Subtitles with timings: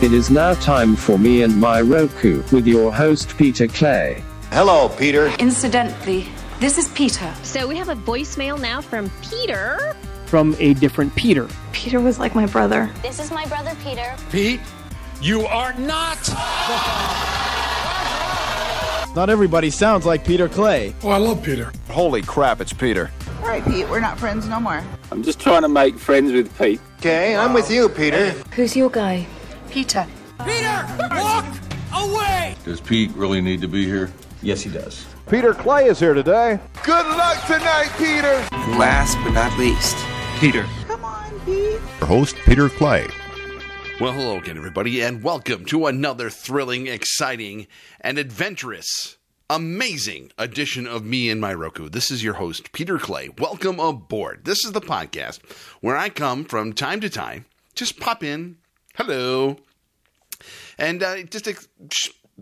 [0.00, 4.22] It is now time for me and my Roku with your host Peter Clay.
[4.52, 5.26] Hello, Peter.
[5.40, 6.28] Incidentally,
[6.60, 7.34] this is Peter.
[7.42, 9.96] So we have a voicemail now from Peter.
[10.26, 11.48] From a different Peter.
[11.72, 12.88] Peter was like my brother.
[13.02, 14.14] This is my brother Peter.
[14.30, 14.60] Pete,
[15.20, 16.28] you are not.
[19.16, 20.94] Not everybody sounds like Peter Clay.
[21.02, 21.72] Oh, I love Peter.
[21.88, 23.10] Holy crap, it's Peter.
[23.40, 24.80] All right, Pete, we're not friends no more.
[25.10, 26.80] I'm just trying to make friends with Pete.
[27.00, 28.30] Okay, I'm with you, Peter.
[28.54, 29.26] Who's your guy?
[29.70, 30.06] Peter.
[30.44, 31.46] Peter, walk
[31.94, 32.54] away.
[32.64, 34.10] Does Pete really need to be here?
[34.42, 35.04] Yes, he does.
[35.28, 36.58] Peter Clay is here today.
[36.84, 38.46] Good luck tonight, Peter.
[38.52, 39.96] And Last but not least,
[40.40, 40.64] Peter.
[40.86, 41.80] Come on, Pete.
[42.00, 43.06] Host Peter Clay.
[44.00, 47.66] Well, hello again, everybody, and welcome to another thrilling, exciting,
[48.00, 49.18] and adventurous,
[49.50, 51.88] amazing edition of Me and My Roku.
[51.88, 53.28] This is your host, Peter Clay.
[53.38, 54.44] Welcome aboard.
[54.44, 55.40] This is the podcast
[55.80, 58.58] where I come from time to time, just pop in,
[58.98, 59.56] hello,
[60.76, 61.68] and uh, just ex-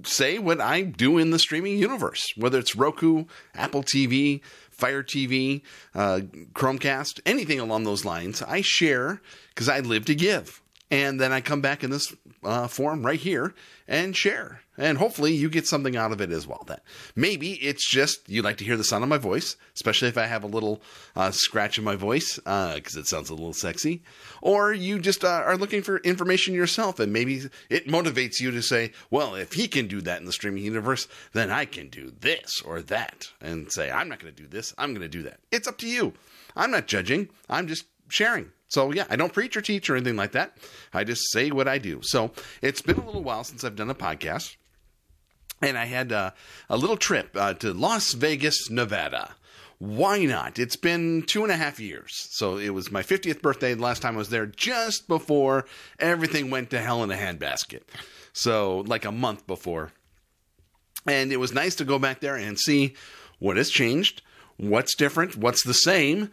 [0.04, 4.40] say what I do in the streaming universe, whether it's Roku, Apple TV,
[4.70, 5.60] Fire TV,
[5.94, 6.20] uh,
[6.54, 8.42] Chromecast, anything along those lines.
[8.42, 10.62] I share because I live to give.
[10.90, 13.54] And then I come back in this uh, form right here
[13.86, 14.60] and share.
[14.78, 16.64] And hopefully you get something out of it as well.
[16.66, 16.82] That
[17.14, 20.26] maybe it's just you like to hear the sound of my voice, especially if I
[20.26, 20.82] have a little
[21.14, 24.02] uh, scratch in my voice because uh, it sounds a little sexy,
[24.42, 28.62] or you just uh, are looking for information yourself, and maybe it motivates you to
[28.62, 32.12] say, "Well, if he can do that in the streaming universe, then I can do
[32.20, 34.74] this or that," and say, "I'm not going to do this.
[34.78, 36.12] I'm going to do that." It's up to you.
[36.54, 37.28] I'm not judging.
[37.48, 38.52] I'm just sharing.
[38.68, 40.56] So yeah, I don't preach or teach or anything like that.
[40.92, 42.00] I just say what I do.
[42.02, 42.32] So
[42.62, 44.56] it's been a little while since I've done a podcast,
[45.62, 46.32] and I had uh,
[46.68, 49.34] a little trip uh, to Las Vegas, Nevada.
[49.78, 50.58] Why not?
[50.58, 52.10] It's been two and a half years.
[52.30, 55.66] So it was my 50th birthday the last time I was there, just before
[55.98, 57.82] everything went to hell in a handbasket.
[58.32, 59.92] So like a month before.
[61.06, 62.94] And it was nice to go back there and see
[63.38, 64.22] what has changed,
[64.56, 66.30] what's different, what's the same,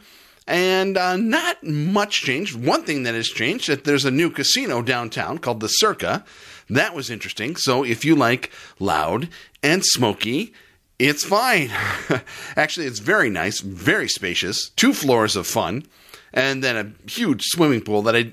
[0.47, 2.56] and uh, not much changed.
[2.56, 6.26] One thing that has changed that there's a new casino downtown called the Circa.
[6.69, 7.56] That was interesting.
[7.56, 9.29] So if you like loud
[9.62, 10.53] and smoky,
[11.00, 11.69] it's fine.
[12.56, 15.85] Actually, it's very nice, very spacious, two floors of fun,
[16.34, 18.31] and then a huge swimming pool that I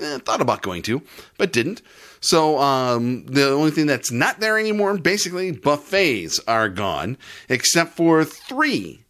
[0.00, 1.02] eh, thought about going to,
[1.38, 1.82] but didn't.
[2.20, 7.16] So um, the only thing that's not there anymore, basically, buffets are gone,
[7.48, 9.02] except for three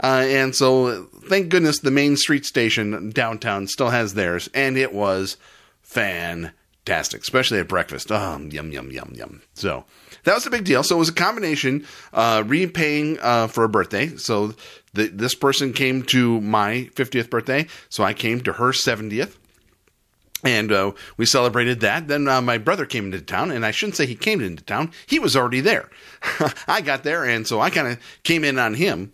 [0.00, 4.94] uh, and so, thank goodness the main street station downtown still has theirs, and it
[4.94, 5.36] was
[6.88, 8.10] fantastic, especially at breakfast.
[8.10, 9.42] Um, yum, yum, yum, yum.
[9.54, 9.84] So,
[10.24, 10.82] that was a big deal.
[10.82, 14.16] So, it was a combination uh, repaying uh, for a birthday.
[14.16, 14.54] So,
[14.94, 19.36] the, this person came to my 50th birthday, so I came to her 70th
[20.44, 22.08] and uh, we celebrated that.
[22.08, 24.92] Then uh, my brother came into town, and I shouldn't say he came into town;
[25.04, 25.90] he was already there.
[26.68, 29.12] I got there, and so I kind of came in on him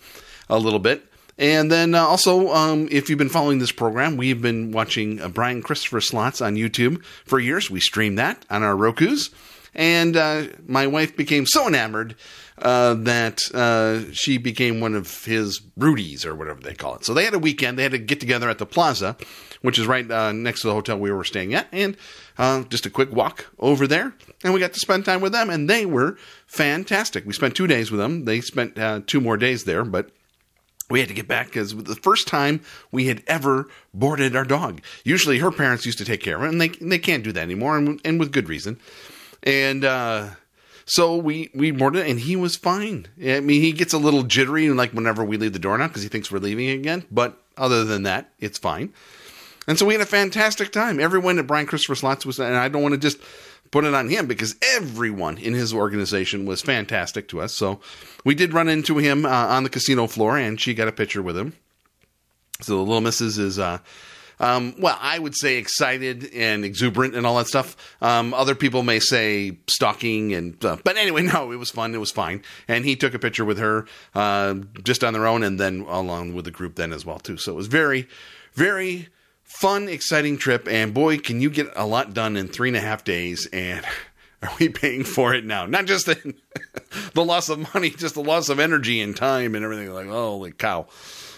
[0.51, 1.03] a little bit.
[1.37, 5.28] And then uh, also, um, if you've been following this program, we've been watching uh,
[5.28, 7.71] Brian Christopher Slots on YouTube for years.
[7.71, 9.31] We stream that on our Roku's.
[9.75, 12.15] And uh, my wife became so enamored
[12.59, 17.05] uh, that uh, she became one of his Rudies or whatever they call it.
[17.05, 17.77] So they had a weekend.
[17.77, 19.17] They had to get together at the plaza,
[19.62, 21.67] which is right uh, next to the hotel we were staying at.
[21.73, 21.97] And
[22.71, 24.15] just a quick walk over there.
[24.44, 25.50] And we got to spend time with them.
[25.50, 27.27] And they were fantastic.
[27.27, 28.27] We spent two days with them.
[28.27, 28.78] They spent
[29.09, 30.11] two more days there, but
[30.94, 32.60] we had to get back because the first time
[32.93, 34.81] we had ever boarded our dog.
[35.03, 37.43] Usually her parents used to take care of it, and they they can't do that
[37.43, 38.78] anymore, and, and with good reason.
[39.43, 40.31] And uh,
[40.84, 43.09] so we we boarded, and he was fine.
[43.21, 46.05] I mean, he gets a little jittery, like whenever we leave the door now, because
[46.05, 47.05] he thinks we're leaving again.
[47.11, 48.93] But other than that, it's fine.
[49.66, 51.00] And so we had a fantastic time.
[51.00, 53.19] Everyone at Brian Christopher Slots was, and I don't want to just
[53.75, 57.53] put it on him because everyone in his organization was fantastic to us.
[57.53, 57.81] So
[58.25, 61.21] we did run into him uh, on the casino floor, and she got a picture
[61.21, 61.55] with him.
[62.61, 63.79] So the little missus is, uh,
[64.39, 67.77] um, well, I would say excited and exuberant and all that stuff.
[68.01, 71.97] Um, other people may say stalking and, uh, but anyway, no, it was fun.
[71.97, 72.44] It was fine.
[72.69, 74.55] And he took a picture with her uh,
[74.85, 77.38] just on their own, and then along with the group then as well too.
[77.38, 78.06] So it was very,
[78.53, 79.09] very
[79.44, 80.67] fun, exciting trip.
[80.69, 83.46] And boy, can you get a lot done in three and a half days.
[83.52, 83.85] And
[84.43, 85.67] are we paying for it now?
[85.67, 86.35] Not just the,
[87.14, 89.91] the loss of money, just the loss of energy and time and everything.
[89.91, 90.87] Like, holy cow.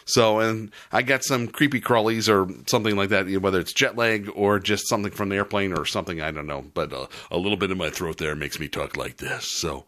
[0.09, 4.31] So, and I got some creepy crawlies or something like that, whether it's jet lag
[4.37, 6.65] or just something from the airplane or something, I don't know.
[6.75, 9.51] But uh, a little bit in my throat there makes me talk like this.
[9.51, 9.85] So,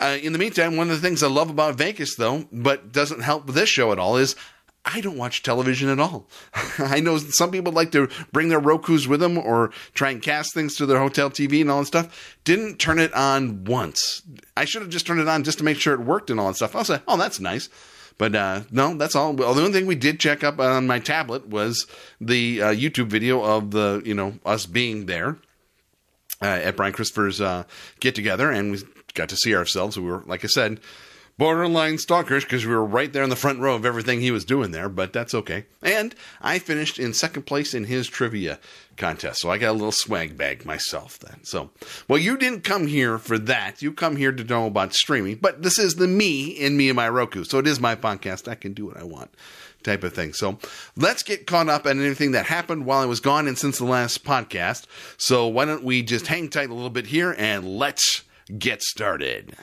[0.00, 3.20] uh, in the meantime, one of the things I love about Vegas, though, but doesn't
[3.20, 4.34] help this show at all, is
[4.84, 6.28] I don't watch television at all.
[6.78, 10.52] I know some people like to bring their Roku's with them or try and cast
[10.52, 12.36] things to their hotel TV and all that stuff.
[12.44, 14.22] Didn't turn it on once.
[14.56, 16.48] I should have just turned it on just to make sure it worked and all
[16.48, 16.76] that stuff.
[16.76, 17.70] I'll say, oh, that's nice.
[18.18, 19.32] But uh, no, that's all.
[19.32, 21.86] Well, the only thing we did check up on my tablet was
[22.20, 25.38] the uh, YouTube video of the, you know, us being there
[26.40, 27.64] uh, at Brian Christopher's uh,
[28.00, 28.78] get together, and we
[29.14, 29.98] got to see ourselves.
[29.98, 30.80] We were, like I said,
[31.36, 34.44] borderline stalkers because we were right there in the front row of everything he was
[34.44, 35.64] doing there, but that's okay.
[35.82, 38.58] And I finished in second place in his trivia
[38.96, 41.42] contest, so I got a little swag bag myself then.
[41.42, 41.70] So,
[42.08, 43.82] well, you didn't come here for that.
[43.82, 46.96] You come here to know about streaming, but this is the me and me and
[46.96, 48.48] my Roku, so it is my podcast.
[48.48, 49.34] I can do what I want.
[49.82, 50.32] Type of thing.
[50.32, 50.58] So
[50.96, 53.84] let's get caught up on anything that happened while I was gone and since the
[53.84, 54.86] last podcast.
[55.18, 58.22] So why don't we just hang tight a little bit here and let's
[58.58, 59.54] get started.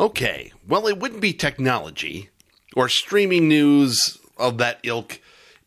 [0.00, 2.30] Okay, well, it wouldn't be technology
[2.74, 5.20] or streaming news of that ilk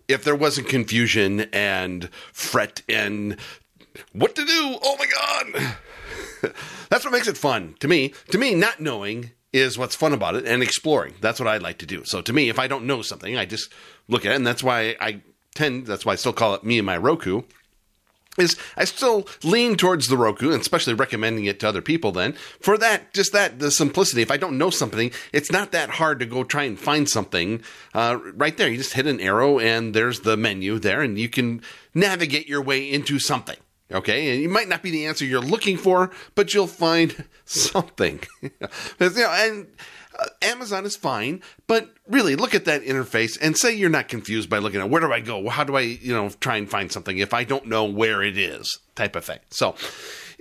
[0.07, 3.37] if there wasn't confusion and fret and
[4.11, 4.79] what to do.
[4.81, 6.53] Oh my God!
[6.89, 8.11] That's what makes it fun to me.
[8.31, 11.13] To me, not knowing is what's fun about it and exploring.
[11.21, 12.03] That's what I like to do.
[12.03, 13.71] So to me, if I don't know something, I just
[14.07, 15.21] look at it, and that's why I
[15.53, 15.85] tend.
[15.85, 17.43] That's why I still call it me and my Roku
[18.37, 22.11] is I still lean towards the Roku, and especially recommending it to other people.
[22.11, 24.21] Then for that, just that the simplicity.
[24.21, 27.61] If I don't know something, it's not that hard to go try and find something
[27.93, 28.69] uh, right there.
[28.69, 31.61] You just hit an arrow, and there's the menu there, and you can
[31.93, 33.57] navigate your way into something.
[33.91, 38.21] Okay, and it might not be the answer you're looking for, but you'll find something.
[38.41, 38.49] you
[38.99, 39.67] know, and
[40.17, 44.49] uh, Amazon is fine, but really look at that interface and say you're not confused
[44.49, 45.49] by looking at where do I go?
[45.49, 48.37] How do I, you know, try and find something if I don't know where it
[48.37, 49.39] is type of thing.
[49.49, 49.75] So,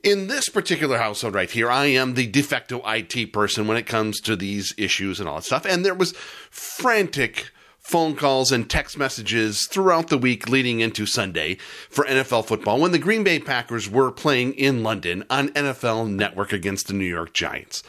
[0.02, 3.86] in this particular household right here, I am the de facto IT person when it
[3.86, 5.64] comes to these issues and all that stuff.
[5.64, 6.12] And there was
[6.50, 7.50] frantic
[7.82, 11.56] phone calls and text messages throughout the week leading into Sunday
[11.90, 16.52] for NFL football when the Green Bay Packers were playing in London on NFL Network
[16.52, 17.82] against the New York Giants.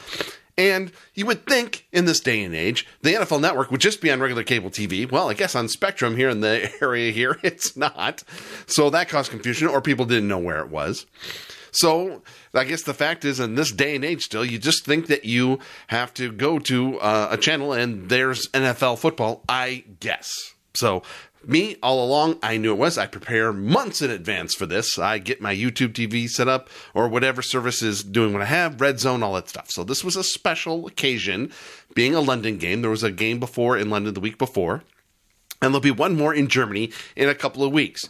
[0.56, 4.10] And you would think in this day and age, the NFL network would just be
[4.10, 5.10] on regular cable TV.
[5.10, 8.22] Well, I guess on Spectrum here in the area here, it's not.
[8.66, 11.06] So that caused confusion, or people didn't know where it was.
[11.74, 12.22] So
[12.54, 15.24] I guess the fact is, in this day and age, still, you just think that
[15.24, 20.30] you have to go to uh, a channel and there's NFL football, I guess.
[20.74, 21.02] So
[21.46, 22.96] me, all along, I knew it was.
[22.96, 24.98] I prepare months in advance for this.
[24.98, 28.80] I get my YouTube TV set up or whatever service is doing what I have,
[28.80, 29.70] Red Zone, all that stuff.
[29.70, 31.52] So this was a special occasion.
[31.94, 34.84] Being a London game, there was a game before in London the week before,
[35.60, 38.08] and there'll be one more in Germany in a couple of weeks.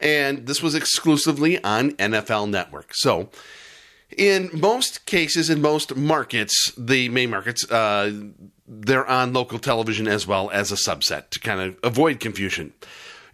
[0.00, 2.92] And this was exclusively on NFL Network.
[2.94, 3.28] So,
[4.16, 8.12] in most cases, in most markets, the main markets, uh,
[8.66, 12.72] they're on local television as well as a subset to kind of avoid confusion.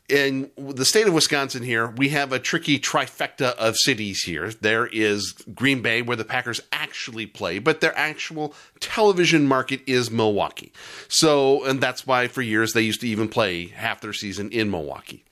[0.08, 4.52] In the state of Wisconsin, here, we have a tricky trifecta of cities here.
[4.52, 10.08] There is Green Bay, where the Packers actually play, but their actual television market is
[10.08, 10.72] Milwaukee.
[11.08, 14.70] So, and that's why for years they used to even play half their season in
[14.70, 15.24] Milwaukee.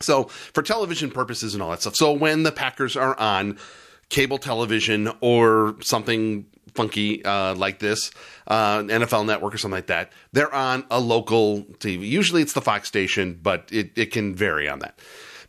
[0.00, 1.96] So, for television purposes and all that stuff.
[1.96, 3.58] So, when the Packers are on
[4.08, 8.10] cable television or something funky uh, like this,
[8.46, 12.08] uh, NFL Network or something like that, they're on a local TV.
[12.08, 14.98] Usually it's the Fox station, but it, it can vary on that.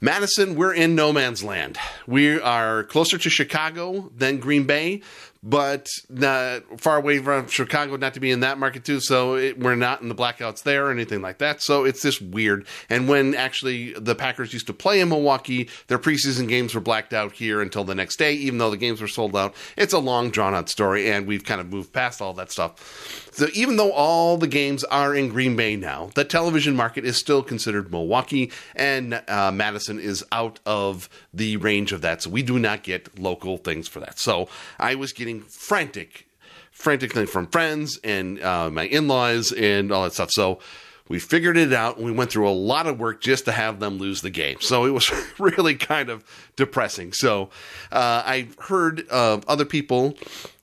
[0.01, 1.77] Madison, we're in no man's land.
[2.07, 5.01] We are closer to Chicago than Green Bay,
[5.41, 8.99] but not far away from Chicago, not to be in that market too.
[8.99, 11.61] So it, we're not in the blackouts there or anything like that.
[11.61, 12.65] So it's just weird.
[12.89, 17.13] And when actually the Packers used to play in Milwaukee, their preseason games were blacked
[17.13, 19.55] out here until the next day, even though the games were sold out.
[19.77, 23.28] It's a long, drawn out story, and we've kind of moved past all that stuff.
[23.31, 27.17] So even though all the games are in Green Bay now, the television market is
[27.17, 32.23] still considered Milwaukee, and uh, Madison is out of the range of that.
[32.23, 34.19] So we do not get local things for that.
[34.19, 34.47] So
[34.79, 36.27] I was getting frantic,
[36.71, 40.29] frantic frantically from friends and uh, my in laws and all that stuff.
[40.31, 40.59] So
[41.07, 43.79] we figured it out and we went through a lot of work just to have
[43.79, 44.57] them lose the game.
[44.61, 46.23] So it was really kind of
[46.55, 47.13] depressing.
[47.13, 47.49] So
[47.91, 50.17] uh, I heard uh, other people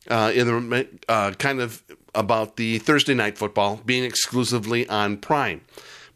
[0.08, 1.82] uh, in the uh, kind of
[2.16, 5.60] about the Thursday night football being exclusively on Prime.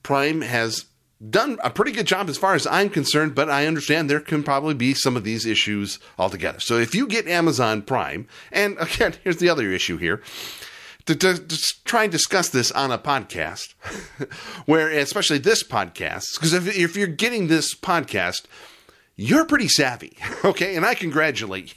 [0.02, 0.87] Prime has
[1.28, 4.42] done a pretty good job as far as I'm concerned, but I understand there can
[4.42, 6.61] probably be some of these issues altogether.
[6.61, 10.23] So if you get Amazon Prime, and again, here's the other issue here.
[11.07, 13.75] To, to, to try and discuss this on a podcast,
[14.66, 18.45] where especially this podcast, because if, if you're getting this podcast,
[19.16, 20.76] you're pretty savvy, okay?
[20.76, 21.75] And I congratulate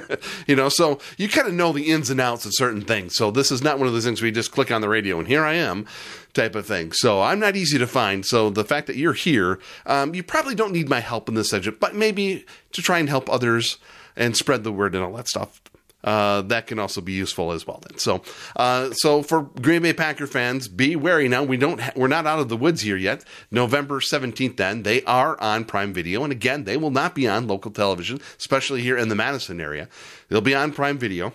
[0.46, 0.56] you.
[0.56, 3.14] know, so you kind of know the ins and outs of certain things.
[3.14, 5.18] So this is not one of those things where you just click on the radio
[5.18, 5.86] and here I am
[6.34, 6.92] type of thing.
[6.92, 8.24] So I'm not easy to find.
[8.24, 11.50] So the fact that you're here, um, you probably don't need my help in this
[11.50, 13.78] subject, but maybe to try and help others
[14.16, 15.60] and spread the word and all that stuff
[16.08, 17.80] uh, that can also be useful as well.
[17.86, 18.22] Then, so
[18.56, 21.42] uh, so for Green Bay Packer fans, be wary now.
[21.42, 23.24] We don't ha- we're not out of the woods here yet.
[23.50, 27.46] November seventeenth, then they are on Prime Video, and again, they will not be on
[27.46, 29.86] local television, especially here in the Madison area.
[30.28, 31.34] They'll be on Prime Video,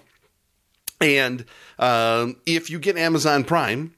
[1.00, 1.46] and
[1.77, 3.94] um, if you get Amazon Prime.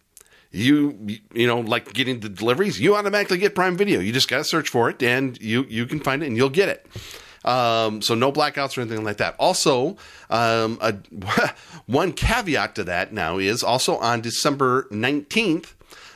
[0.51, 3.99] You you know like getting the deliveries, you automatically get Prime Video.
[3.99, 6.49] You just got to search for it, and you you can find it, and you'll
[6.61, 6.87] get it.
[7.45, 9.35] Um, so no blackouts or anything like that.
[9.39, 9.97] Also,
[10.29, 10.95] um, a,
[11.85, 15.73] one caveat to that now is also on December 19th,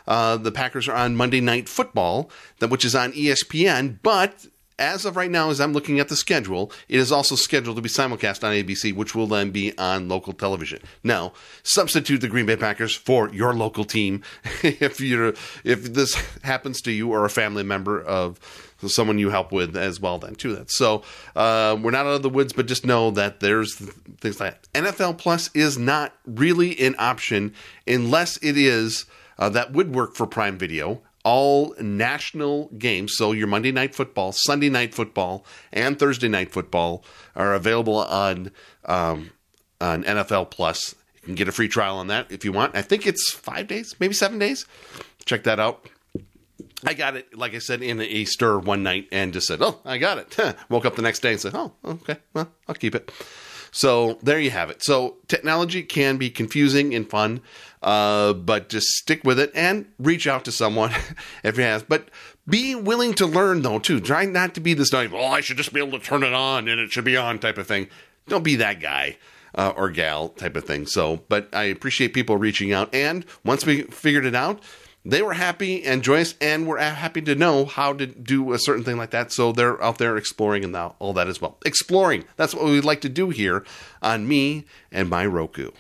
[0.08, 2.32] uh, the Packers are on Monday Night Football,
[2.68, 4.48] which is on ESPN, but
[4.80, 7.82] as of right now, as I'm looking at the schedule, it is also scheduled to
[7.82, 10.80] be simulcast on ABC, which will then be on local television.
[11.04, 11.34] Now,
[11.64, 14.24] substitute the Green Bay Packers for your local team
[14.64, 15.34] if you
[15.64, 18.40] if this happens to you or a family member of
[18.88, 20.18] someone you help with as well.
[20.20, 20.72] Then too that.
[20.72, 21.04] So
[21.36, 24.74] uh, we're not out of the woods, but just know that there's things like that.
[24.74, 27.54] NFL Plus is not really an option
[27.86, 29.06] unless it is
[29.38, 33.14] uh, that would work for Prime Video all national games.
[33.16, 37.04] So your Monday night football, Sunday night football, and Thursday night football
[37.36, 38.52] are available on
[38.86, 39.32] um,
[39.82, 40.96] on NFL Plus.
[41.22, 42.76] You can get a free trial on that if you want.
[42.76, 44.66] I think it's five days, maybe seven days.
[45.26, 45.90] Check that out.
[46.86, 49.80] I got it, like I said, in a stir one night and just said, "Oh,
[49.84, 52.96] I got it." Woke up the next day and said, "Oh, okay, well, I'll keep
[52.96, 53.12] it."
[53.72, 54.84] So there you have it.
[54.84, 57.42] So technology can be confusing and fun,
[57.82, 60.92] uh, but just stick with it and reach out to someone
[61.44, 61.88] if you have.
[61.88, 62.10] But
[62.48, 64.00] be willing to learn though too.
[64.00, 66.34] Try not to be this like, "Oh, I should just be able to turn it
[66.34, 67.88] on and it should be on" type of thing.
[68.28, 69.18] Don't be that guy.
[69.56, 70.86] Uh, or gal type of thing.
[70.86, 72.94] So, but I appreciate people reaching out.
[72.94, 74.62] And once we figured it out,
[75.04, 78.84] they were happy and joyous and were happy to know how to do a certain
[78.84, 79.32] thing like that.
[79.32, 81.58] So they're out there exploring and all that as well.
[81.66, 82.26] Exploring.
[82.36, 83.66] That's what we like to do here
[84.04, 85.72] on me and my Roku.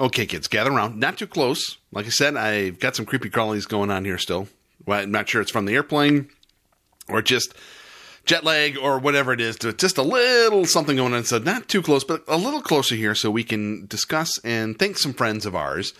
[0.00, 0.98] Okay, kids, gather around.
[0.98, 1.76] Not too close.
[1.92, 4.48] Like I said, I've got some creepy crawlies going on here still.
[4.86, 6.30] Well, I'm not sure it's from the airplane
[7.06, 7.54] or just
[8.24, 9.56] jet lag or whatever it is.
[9.56, 11.24] Just a little something going on.
[11.24, 14.96] So not too close, but a little closer here so we can discuss and thank
[14.96, 15.92] some friends of ours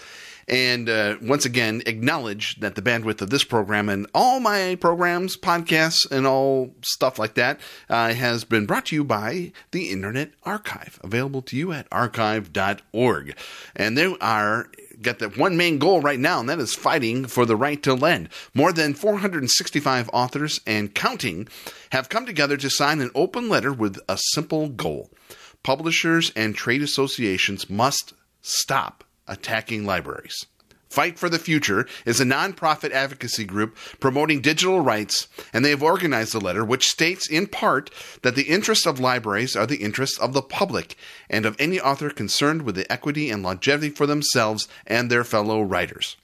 [0.50, 5.37] and uh, once again acknowledge that the bandwidth of this program and all my programs,
[5.37, 10.33] podcasts, and all stuff like that uh, has been brought to you by the Internet
[10.42, 13.37] Archive, available to you at archive.org.
[13.76, 14.69] And there are
[15.00, 17.95] got that one main goal right now, and that is fighting for the right to
[17.95, 18.28] lend.
[18.52, 21.49] More than 465 authors and counting
[21.92, 25.11] have come together to sign an open letter with a simple goal.
[25.62, 30.44] Publishers and trade associations must stop attacking libraries.
[30.90, 35.84] Fight for the Future is a nonprofit advocacy group promoting digital rights, and they have
[35.84, 37.90] organized a letter which states in part
[38.22, 40.96] that the interests of libraries are the interests of the public
[41.30, 45.62] and of any author concerned with the equity and longevity for themselves and their fellow
[45.62, 46.16] writers.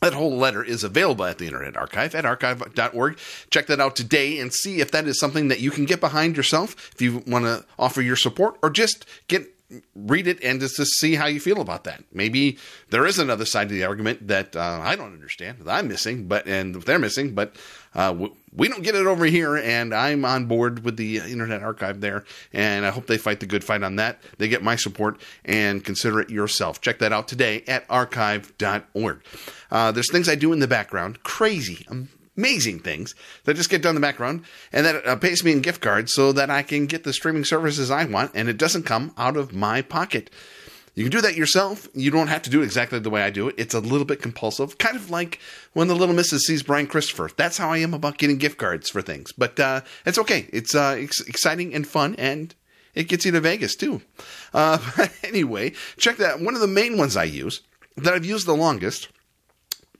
[0.00, 3.18] That whole letter is available at the Internet Archive at archive.org.
[3.50, 6.36] Check that out today and see if that is something that you can get behind
[6.36, 9.46] yourself if you want to offer your support or just get
[9.94, 12.04] read it and just to see how you feel about that.
[12.12, 12.58] Maybe
[12.90, 16.26] there is another side to the argument that uh, I don't understand, that I'm missing,
[16.26, 17.56] but and they're missing, but
[17.94, 19.56] uh, we don't get it over here.
[19.56, 23.46] And I'm on board with the Internet Archive there, and I hope they fight the
[23.46, 24.20] good fight on that.
[24.38, 26.80] They get my support and consider it yourself.
[26.80, 29.22] Check that out today at archive.org.
[29.70, 31.86] Uh, there's things I do in the background, crazy,
[32.36, 35.60] amazing things that just get done in the background and that uh, pays me in
[35.60, 38.84] gift cards so that I can get the streaming services I want and it doesn't
[38.84, 40.30] come out of my pocket.
[40.94, 41.88] You can do that yourself.
[41.94, 43.54] You don't have to do it exactly the way I do it.
[43.56, 45.40] It's a little bit compulsive, kind of like
[45.72, 47.30] when the little missus sees Brian Christopher.
[47.34, 49.32] That's how I am about getting gift cards for things.
[49.32, 50.48] But uh, it's okay.
[50.52, 52.54] It's uh, ex- exciting and fun, and
[52.94, 54.02] it gets you to Vegas too.
[54.52, 54.78] Uh,
[55.24, 56.40] anyway, check that.
[56.40, 57.62] One of the main ones I use
[57.96, 59.08] that I've used the longest,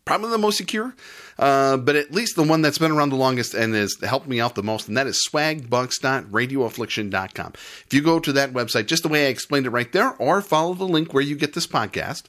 [0.04, 0.94] probably the most secure,
[1.38, 4.40] uh, but at least the one that's been around the longest and has helped me
[4.40, 7.52] out the most, and that is swagbucks.radioaffliction.com.
[7.86, 10.42] If you go to that website, just the way I explained it right there, or
[10.42, 12.24] follow the link where you get this podcast,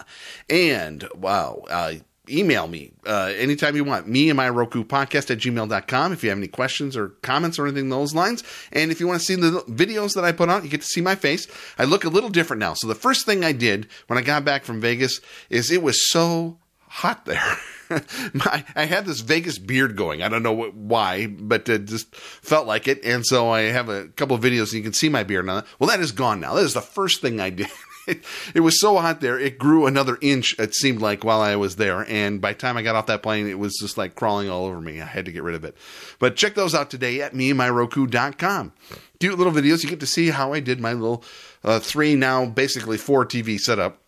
[0.49, 1.93] And, wow, uh,
[2.29, 4.07] email me uh, anytime you want.
[4.07, 7.67] Me and my Roku podcast at gmail.com if you have any questions or comments or
[7.67, 8.43] anything those lines.
[8.71, 10.87] And if you want to see the videos that I put out, you get to
[10.87, 11.47] see my face.
[11.77, 12.73] I look a little different now.
[12.73, 16.09] So the first thing I did when I got back from Vegas is it was
[16.09, 17.57] so hot there.
[18.33, 20.21] my, I had this Vegas beard going.
[20.23, 23.03] I don't know what, why, but it just felt like it.
[23.03, 25.63] And so I have a couple of videos and you can see my beard now.
[25.79, 26.53] Well, that is gone now.
[26.53, 27.67] That is the first thing I did.
[28.07, 28.23] It,
[28.55, 31.75] it, was so hot there, it grew another inch, it seemed like, while I was
[31.75, 32.05] there.
[32.09, 34.65] And by the time I got off that plane, it was just like crawling all
[34.65, 35.01] over me.
[35.01, 35.75] I had to get rid of it.
[36.19, 38.73] But check those out today at meandmyroku.com.
[39.19, 39.83] Cute little videos.
[39.83, 41.23] You get to see how I did my little
[41.63, 44.02] uh, three, now basically four TV setup.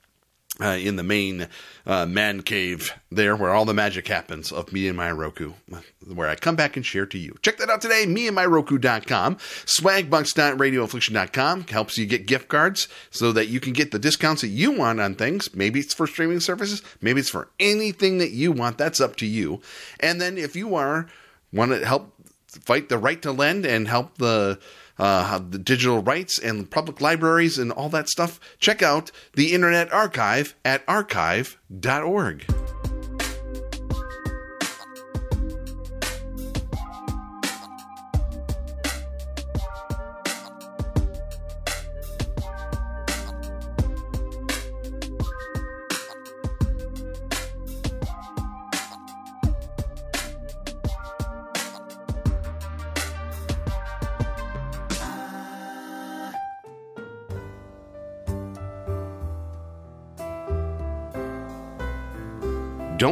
[0.62, 1.50] Uh, in the main
[1.86, 5.52] uh, man cave there where all the magic happens of me and my Roku,
[6.08, 7.36] where I come back and share to you.
[7.42, 9.36] Check that out today, me and my Roku.com.
[9.36, 14.72] Swagbucks.radioaffliction.com helps you get gift cards so that you can get the discounts that you
[14.72, 15.54] want on things.
[15.54, 18.78] Maybe it's for streaming services, maybe it's for anything that you want.
[18.78, 19.62] That's up to you.
[20.00, 21.08] And then if you are
[21.52, 22.14] want to help
[22.48, 24.60] fight the right to lend and help the
[24.98, 29.92] uh, the digital rights and public libraries and all that stuff, check out the Internet
[29.92, 32.46] Archive at archive.org.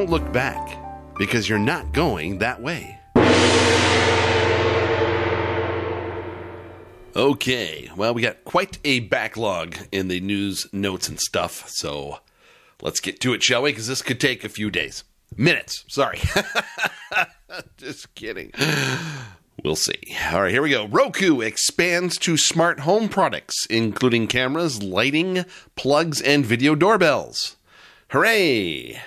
[0.03, 0.77] Don't look back
[1.17, 2.99] because you're not going that way.
[7.15, 12.19] Okay, well, we got quite a backlog in the news notes and stuff, so
[12.81, 13.71] let's get to it, shall we?
[13.71, 15.05] Because this could take a few days.
[15.37, 16.19] Minutes, sorry.
[17.77, 18.51] Just kidding.
[19.63, 20.17] We'll see.
[20.33, 20.85] All right, here we go.
[20.85, 25.45] Roku expands to smart home products, including cameras, lighting,
[25.77, 27.55] plugs, and video doorbells.
[28.09, 29.01] Hooray!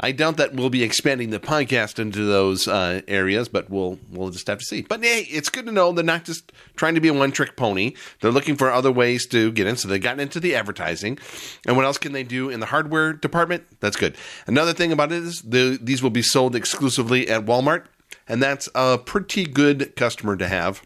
[0.00, 4.30] I doubt that we'll be expanding the podcast into those uh, areas, but we'll we'll
[4.30, 4.82] just have to see.
[4.82, 7.56] But hey, it's good to know they're not just trying to be a one trick
[7.56, 7.94] pony.
[8.20, 9.76] They're looking for other ways to get in.
[9.76, 11.18] So they got into the advertising,
[11.66, 13.64] and what else can they do in the hardware department?
[13.80, 14.16] That's good.
[14.46, 17.86] Another thing about it is the, these will be sold exclusively at Walmart,
[18.28, 20.82] and that's a pretty good customer to have.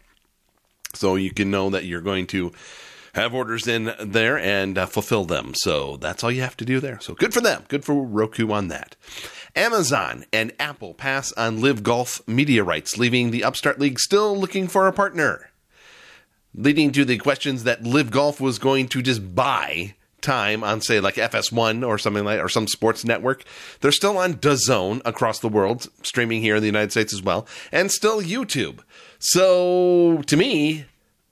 [0.95, 2.51] So you can know that you're going to
[3.13, 5.53] have orders in there and uh, fulfill them.
[5.55, 6.99] So that's all you have to do there.
[6.99, 7.63] So good for them.
[7.67, 8.95] Good for Roku on that.
[9.55, 14.67] Amazon and Apple pass on LIV Golf media rights, leaving the Upstart League still looking
[14.67, 15.51] for a partner.
[16.55, 20.99] Leading to the questions that LIV Golf was going to just buy time on say
[20.99, 23.43] like FS1 or something like or some sports network.
[23.81, 27.45] They're still on DAZN across the world, streaming here in the United States as well,
[27.71, 28.79] and still YouTube.
[29.19, 30.85] So to me,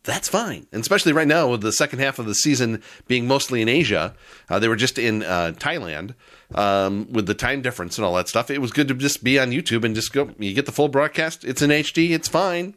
[0.03, 0.67] that's fine.
[0.71, 4.15] And especially right now with the second half of the season being mostly in Asia.
[4.49, 6.15] Uh, they were just in uh, Thailand
[6.55, 8.49] um, with the time difference and all that stuff.
[8.49, 10.87] It was good to just be on YouTube and just go, you get the full
[10.87, 11.45] broadcast.
[11.45, 12.11] It's in HD.
[12.11, 12.75] It's fine.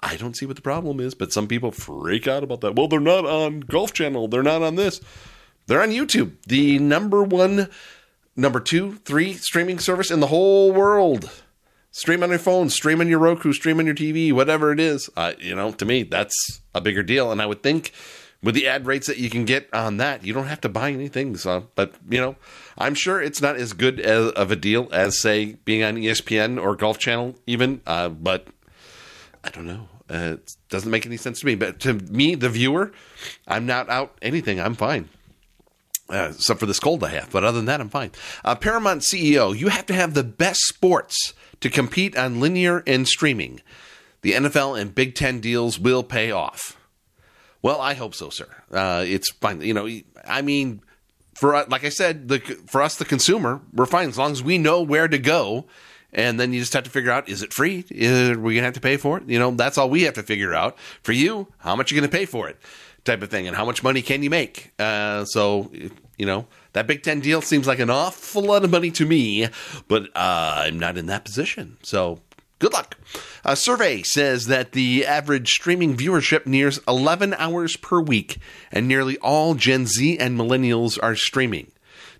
[0.00, 2.76] I don't see what the problem is, but some people freak out about that.
[2.76, 4.28] Well, they're not on Golf Channel.
[4.28, 5.00] They're not on this.
[5.66, 7.68] They're on YouTube, the number one,
[8.36, 11.28] number two, three streaming service in the whole world.
[11.96, 15.08] Stream on your phone, stream on your Roku, stream on your TV, whatever it is.
[15.16, 17.32] Uh, you know, to me, that's a bigger deal.
[17.32, 17.90] And I would think
[18.42, 20.90] with the ad rates that you can get on that, you don't have to buy
[20.90, 21.38] anything.
[21.38, 22.36] So, but you know,
[22.76, 26.62] I'm sure it's not as good as, of a deal as say being on ESPN
[26.62, 27.80] or Golf Channel, even.
[27.86, 28.46] Uh, but
[29.42, 29.88] I don't know.
[30.10, 31.54] Uh, it doesn't make any sense to me.
[31.54, 32.92] But to me, the viewer,
[33.48, 34.60] I'm not out anything.
[34.60, 35.08] I'm fine.
[36.08, 37.30] Uh, except for this cold I have.
[37.32, 38.12] But other than that, I'm fine.
[38.44, 43.08] Uh, Paramount CEO, you have to have the best sports to compete on linear and
[43.08, 43.60] streaming.
[44.22, 46.76] The NFL and Big Ten deals will pay off.
[47.62, 48.46] Well, I hope so, sir.
[48.70, 49.60] Uh, it's fine.
[49.60, 49.88] You know,
[50.24, 50.82] I mean,
[51.34, 54.58] for like I said, the for us the consumer, we're fine as long as we
[54.58, 55.66] know where to go.
[56.12, 57.80] And then you just have to figure out: is it free?
[57.90, 59.28] Are we gonna have to pay for it?
[59.28, 60.78] You know, that's all we have to figure out.
[61.02, 62.56] For you, how much are you gonna pay for it?
[63.06, 64.72] Type of thing, and how much money can you make?
[64.80, 65.70] Uh, so,
[66.18, 69.46] you know, that Big Ten deal seems like an awful lot of money to me,
[69.86, 71.76] but uh, I'm not in that position.
[71.84, 72.18] So
[72.58, 72.96] good luck.
[73.44, 78.38] A survey says that the average streaming viewership nears 11 hours per week,
[78.72, 81.70] and nearly all Gen Z and millennials are streaming.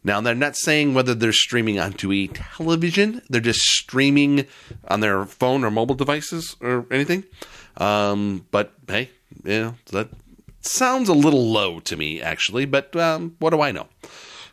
[0.05, 4.47] Now, they're not saying whether they're streaming onto a television, they're just streaming
[4.87, 7.25] on their phone or mobile devices or anything.
[7.77, 9.11] Um, but hey,
[9.45, 10.11] know, that
[10.67, 13.89] sounds a little low to me, actually, but um, what do I know?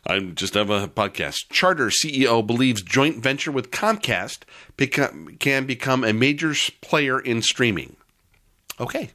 [0.06, 1.48] I just have a podcast.
[1.50, 4.40] Charter CEO believes joint venture with Comcast
[5.38, 7.96] can become a major player in streaming.
[8.78, 9.10] Okay.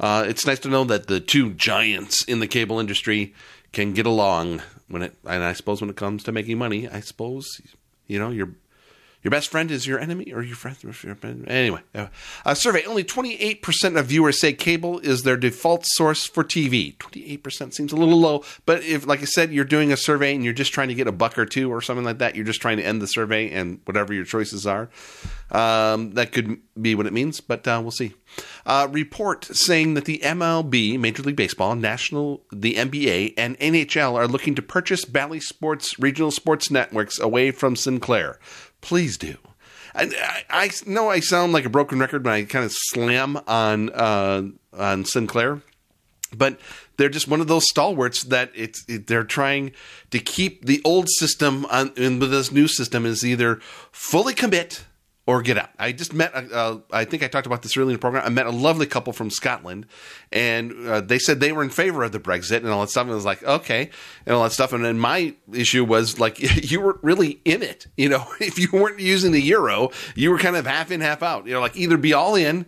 [0.00, 3.34] Uh, it's nice to know that the two giants in the cable industry
[3.72, 7.00] can get along when it, and I suppose when it comes to making money, I
[7.00, 7.60] suppose,
[8.06, 8.54] you know, you're
[9.24, 11.44] your best friend is your enemy or your friend.
[11.48, 12.08] Anyway, uh,
[12.44, 16.94] a survey only 28% of viewers say cable is their default source for TV.
[16.98, 20.44] 28% seems a little low, but if, like I said, you're doing a survey and
[20.44, 22.60] you're just trying to get a buck or two or something like that, you're just
[22.60, 24.90] trying to end the survey and whatever your choices are,
[25.50, 28.12] um, that could be what it means, but uh, we'll see.
[28.66, 34.28] Uh, report saying that the MLB, Major League Baseball, National, the NBA, and NHL are
[34.28, 38.38] looking to purchase Bally Sports regional sports networks away from Sinclair
[38.84, 39.36] please do.
[39.94, 43.90] I, I, know I sound like a broken record when I kind of slam on
[43.90, 44.42] uh,
[44.76, 45.62] on Sinclair,
[46.36, 46.60] but
[46.96, 49.72] they're just one of those stalwarts that it's it, they're trying
[50.10, 53.56] to keep the old system on, and this new system is either
[53.90, 54.84] fully commit
[55.26, 55.70] or get out.
[55.78, 58.24] I just met, uh, I think I talked about this earlier in the program.
[58.26, 59.86] I met a lovely couple from Scotland,
[60.30, 63.04] and uh, they said they were in favor of the Brexit and all that stuff.
[63.04, 63.90] And I was like, okay,
[64.26, 64.72] and all that stuff.
[64.72, 66.38] And then my issue was like,
[66.70, 67.86] you weren't really in it.
[67.96, 71.22] You know, if you weren't using the euro, you were kind of half in, half
[71.22, 71.46] out.
[71.46, 72.66] You know, like either be all in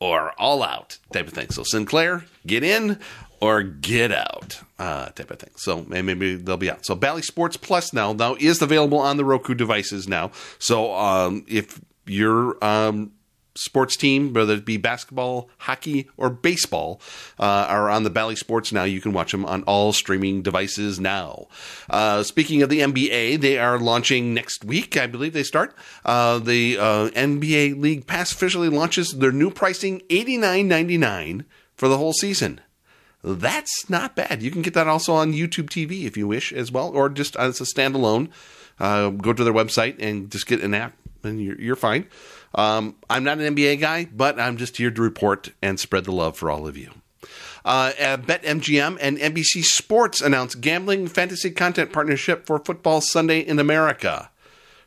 [0.00, 1.50] or all out type of thing.
[1.50, 2.98] So Sinclair, get in
[3.40, 5.50] or get out uh, type of thing.
[5.56, 6.84] So maybe they'll be out.
[6.84, 10.32] So Bally Sports Plus now now is available on the Roku devices now.
[10.58, 13.12] So um, if your um,
[13.54, 17.00] sports team, whether it be basketball, hockey, or baseball,
[17.38, 18.84] uh, are on the Bally Sports now.
[18.84, 21.48] You can watch them on all streaming devices now.
[21.90, 24.96] Uh, speaking of the NBA, they are launching next week.
[24.96, 25.74] I believe they start.
[26.04, 31.44] Uh, the uh, NBA League Pass officially launches their new pricing, eighty nine ninety nine
[31.74, 32.60] for the whole season.
[33.24, 34.42] That's not bad.
[34.42, 37.36] You can get that also on YouTube TV if you wish as well, or just
[37.36, 38.30] as a standalone.
[38.80, 42.06] Uh, go to their website and just get an app and you're, you're fine.
[42.54, 46.12] Um, I'm not an NBA guy, but I'm just here to report and spread the
[46.12, 46.90] love for all of you.
[47.64, 54.30] Uh, BetMGM and NBC Sports announced gambling fantasy content partnership for Football Sunday in America.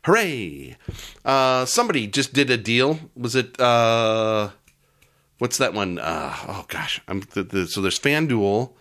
[0.04, 0.76] Hooray!
[1.24, 3.00] Uh, somebody just did a deal.
[3.16, 4.50] Was it uh,
[5.38, 5.98] what's that one?
[5.98, 8.72] Uh, oh gosh, the, the, so there's FanDuel.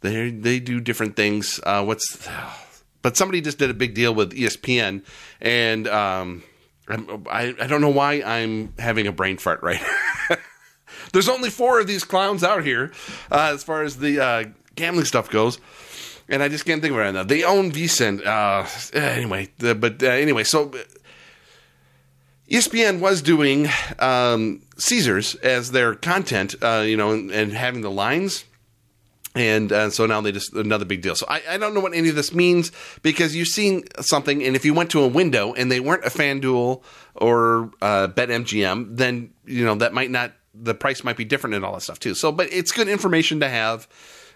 [0.00, 1.60] They they do different things.
[1.62, 2.26] Uh, what's
[3.02, 5.04] but somebody just did a big deal with ESPN
[5.40, 5.86] and.
[5.88, 6.42] Um,
[6.88, 9.80] I, I don't know why I'm having a brain fart right.
[11.12, 12.92] There's only four of these clowns out here
[13.30, 14.44] uh, as far as the uh,
[14.74, 15.58] gambling stuff goes.
[16.28, 17.22] And I just can't think of it right now.
[17.22, 18.26] They own VSiN.
[18.26, 18.66] Uh,
[18.98, 20.72] anyway, the, but uh, anyway, so
[22.50, 23.68] ESPN was doing
[23.98, 28.44] um, Caesars as their content, uh, you know, and, and having the lines
[29.36, 31.14] and uh, so now they just another big deal.
[31.14, 32.72] So I, I, don't know what any of this means
[33.02, 36.08] because you've seen something, and if you went to a window and they weren't a
[36.08, 36.82] FanDuel
[37.14, 41.66] or uh, BetMGM, then you know that might not the price might be different and
[41.66, 42.14] all that stuff too.
[42.14, 43.86] So, but it's good information to have.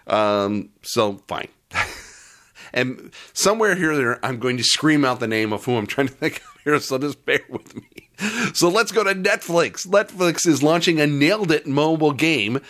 [0.05, 1.47] Um, so fine.
[2.73, 6.07] and somewhere here, there, I'm going to scream out the name of who I'm trying
[6.09, 6.79] to think of here.
[6.79, 8.09] So just bear with me.
[8.53, 9.87] So let's go to Netflix.
[9.87, 12.61] Netflix is launching a Nailed It mobile game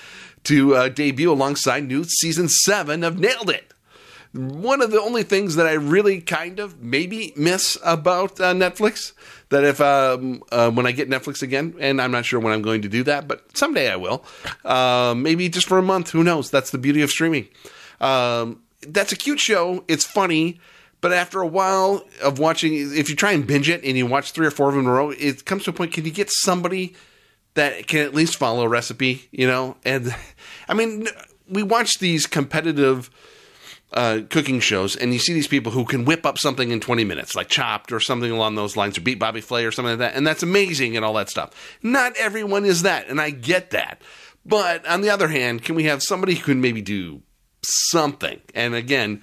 [0.45, 3.73] to uh, debut alongside new season seven of Nailed It.
[4.33, 9.11] One of the only things that I really kind of maybe miss about uh, Netflix
[9.49, 12.61] that if um, uh, when I get Netflix again, and I'm not sure when I'm
[12.61, 14.23] going to do that, but someday I will.
[14.63, 16.11] Uh, maybe just for a month.
[16.11, 16.49] Who knows?
[16.49, 17.49] That's the beauty of streaming.
[17.99, 19.83] Um, that's a cute show.
[19.87, 20.59] It's funny.
[21.01, 24.31] But after a while of watching, if you try and binge it and you watch
[24.31, 25.91] three or four of them in a row, it comes to a point.
[25.91, 26.95] Can you get somebody
[27.53, 29.77] that can at least follow a recipe, you know?
[29.83, 30.15] And
[30.67, 31.07] I mean,
[31.47, 33.09] we watch these competitive
[33.93, 37.03] uh, cooking shows, and you see these people who can whip up something in 20
[37.03, 39.99] minutes, like Chopped or something along those lines, or Beat Bobby Flay or something like
[39.99, 41.77] that, and that's amazing and all that stuff.
[41.83, 44.01] Not everyone is that, and I get that.
[44.45, 47.21] But on the other hand, can we have somebody who can maybe do
[47.63, 48.41] something?
[48.55, 49.21] And again,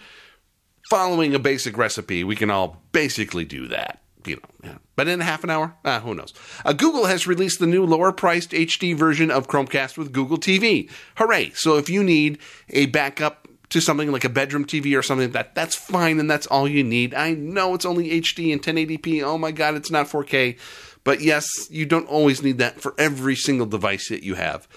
[0.91, 4.03] following a basic recipe, we can all basically do that.
[4.25, 4.79] You know, yeah.
[4.97, 6.35] but in half an hour, uh, who knows?
[6.65, 10.91] Uh, Google has released the new lower-priced HD version of Chromecast with Google TV.
[11.17, 11.53] Hooray!
[11.55, 12.39] So if you need
[12.71, 16.31] a backup to something like a bedroom TV or something like that, that's fine, and
[16.31, 17.15] that's all you need.
[17.15, 19.23] I know it's only HD and 1080p.
[19.23, 20.59] Oh my God, it's not 4K.
[21.05, 24.69] But yes, you don't always need that for every single device that you have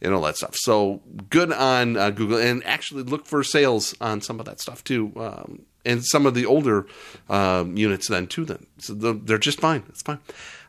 [0.00, 0.54] and all that stuff.
[0.56, 4.84] So good on uh, Google, and actually look for sales on some of that stuff
[4.84, 6.86] too, um, and some of the older
[7.28, 8.44] um, units then too.
[8.44, 9.82] Then so they're just fine.
[9.88, 10.18] It's fine.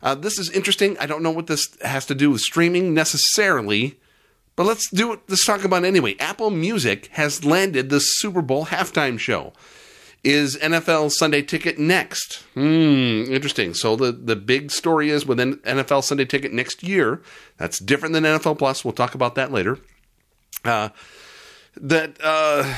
[0.02, 0.98] Uh, this is interesting.
[0.98, 4.00] I don't know what this has to do with streaming necessarily,
[4.56, 5.20] but let's do it.
[5.28, 6.16] Let's talk about it anyway.
[6.20, 9.54] Apple Music has landed the Super Bowl halftime show.
[10.22, 12.44] Is NFL Sunday Ticket next?
[12.54, 13.74] Hmm, interesting.
[13.74, 17.22] So the, the big story is with NFL Sunday Ticket next year.
[17.56, 18.84] That's different than NFL Plus.
[18.84, 19.80] We'll talk about that later.
[20.66, 20.90] Uh,
[21.78, 22.76] that uh,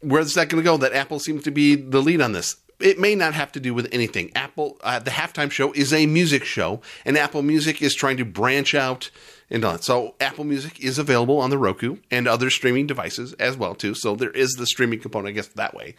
[0.00, 0.76] where's that going to go?
[0.76, 2.56] That Apple seems to be the lead on this.
[2.78, 4.32] It may not have to do with anything.
[4.34, 8.24] Apple, uh, the halftime show is a music show, and Apple Music is trying to
[8.24, 9.10] branch out
[9.48, 9.80] and on.
[9.80, 13.94] So Apple Music is available on the Roku and other streaming devices as well too.
[13.94, 15.94] So there is the streaming component, I guess, that way.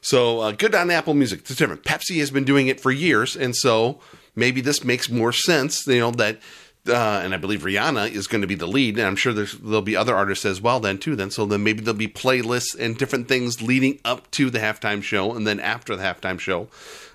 [0.00, 1.40] So uh, good on Apple Music.
[1.40, 1.84] It's different.
[1.84, 4.00] Pepsi has been doing it for years, and so
[4.34, 5.86] maybe this makes more sense.
[5.86, 6.40] You know that,
[6.88, 9.82] uh, and I believe Rihanna is going to be the lead, and I'm sure there'll
[9.82, 11.14] be other artists as well then too.
[11.14, 15.02] Then so then maybe there'll be playlists and different things leading up to the halftime
[15.02, 16.68] show, and then after the halftime show,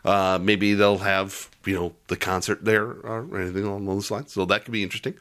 [0.06, 4.32] uh, maybe they'll have you know the concert there or anything along those lines.
[4.32, 5.16] So that could be interesting.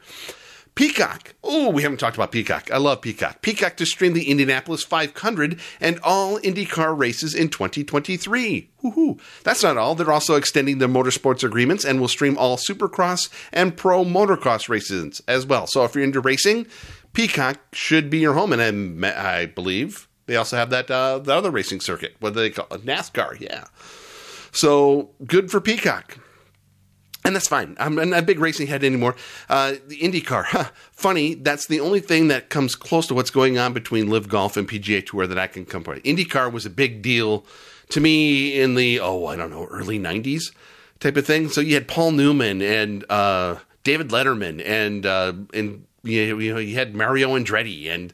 [0.77, 1.35] Peacock.
[1.43, 2.71] Oh, we haven't talked about Peacock.
[2.71, 3.41] I love Peacock.
[3.41, 8.71] Peacock to stream the Indianapolis 500 and all IndyCar races in 2023.
[8.85, 9.19] Woohoo.
[9.43, 9.95] That's not all.
[9.95, 15.23] They're also extending their motorsports agreements and will stream all Supercross and Pro Motocross races
[15.27, 15.67] as well.
[15.67, 16.67] So if you're into racing,
[17.15, 18.53] Peacock should be your home.
[18.53, 22.17] And I, I believe they also have that uh, the other racing circuit.
[22.21, 22.85] What they call it?
[22.85, 23.41] NASCAR.
[23.41, 23.65] Yeah.
[24.53, 26.19] So good for Peacock.
[27.27, 27.77] And that's fine.
[27.81, 29.17] I'm not a big racing head anymore.
[29.49, 31.35] Uh, the IndyCar, huh, funny.
[31.35, 34.69] That's the only thing that comes close to what's going on between LIV Golf and
[34.69, 35.97] PGA Tour that I can compare.
[35.97, 37.45] IndyCar was a big deal
[37.89, 40.55] to me in the oh I don't know early '90s
[41.01, 41.49] type of thing.
[41.49, 46.77] So you had Paul Newman and uh, David Letterman and uh, and you know you
[46.77, 48.12] had Mario Andretti and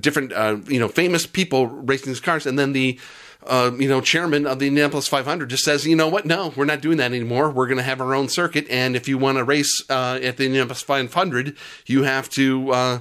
[0.00, 3.00] different uh, you know famous people racing these cars, and then the
[3.46, 6.24] uh, you know, chairman of the Indianapolis 500 just says, you know what?
[6.24, 7.50] No, we're not doing that anymore.
[7.50, 10.36] We're going to have our own circuit, and if you want to race uh, at
[10.36, 12.70] the Indianapolis 500, you have to.
[12.70, 12.98] Uh,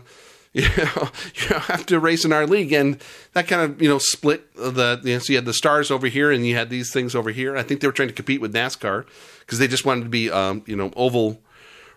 [0.54, 3.02] you know, you have to race in our league, and
[3.34, 5.02] that kind of you know split the.
[5.04, 7.32] You know, so you had the stars over here, and you had these things over
[7.32, 7.58] here.
[7.58, 9.06] I think they were trying to compete with NASCAR
[9.40, 11.42] because they just wanted to be um, you know oval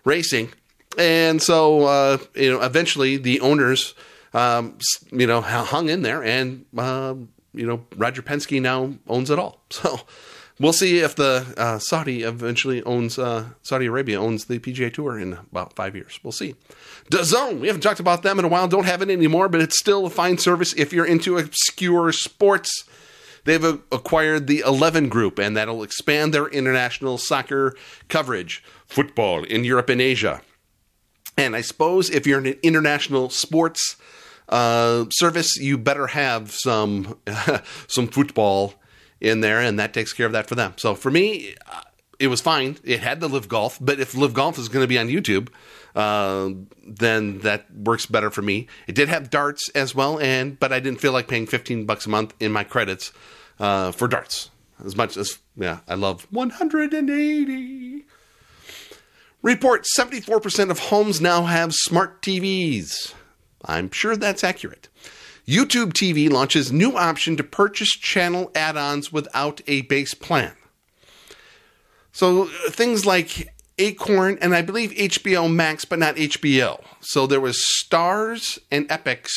[0.05, 0.49] racing,
[0.97, 3.93] and so uh, you know eventually the owners
[4.33, 4.79] um,
[5.11, 9.61] you know hung in there and um, you know, Roger Penske now owns it all.
[9.69, 9.99] So
[10.59, 15.19] we'll see if the uh, Saudi eventually owns uh, Saudi Arabia owns the PGA Tour
[15.19, 16.19] in about five years.
[16.23, 16.55] We'll see.
[17.11, 18.67] DAZN, we haven't talked about them in a while.
[18.67, 22.85] Don't have it anymore, but it's still a fine service if you're into obscure sports.
[23.45, 27.75] They've acquired the 11 group, and that'll expand their international soccer
[28.09, 30.41] coverage, football in Europe and Asia.
[31.37, 33.95] And I suppose if you're an international sports
[34.49, 37.19] uh, service, you better have some
[37.87, 38.73] some football
[39.19, 40.73] in there, and that takes care of that for them.
[40.77, 41.81] So for me, uh,
[42.19, 42.77] it was fine.
[42.83, 45.49] It had the LIV Golf, but if LIV Golf is going to be on YouTube,
[45.95, 46.49] uh,
[46.85, 48.67] then that works better for me.
[48.87, 52.05] It did have darts as well, and but I didn't feel like paying fifteen bucks
[52.05, 53.11] a month in my credits
[53.59, 54.49] uh, for darts
[54.85, 58.05] as much as yeah, I love one hundred and eighty.
[59.43, 63.13] Report 74% of homes now have smart TVs.
[63.67, 64.87] I'm sure that's accurate.
[65.47, 70.53] YouTube TV launches new option to purchase channel add-ons without a base plan.
[72.11, 76.83] So things like Acorn and I believe HBO Max, but not HBO.
[76.99, 79.29] So there was Starz and Epix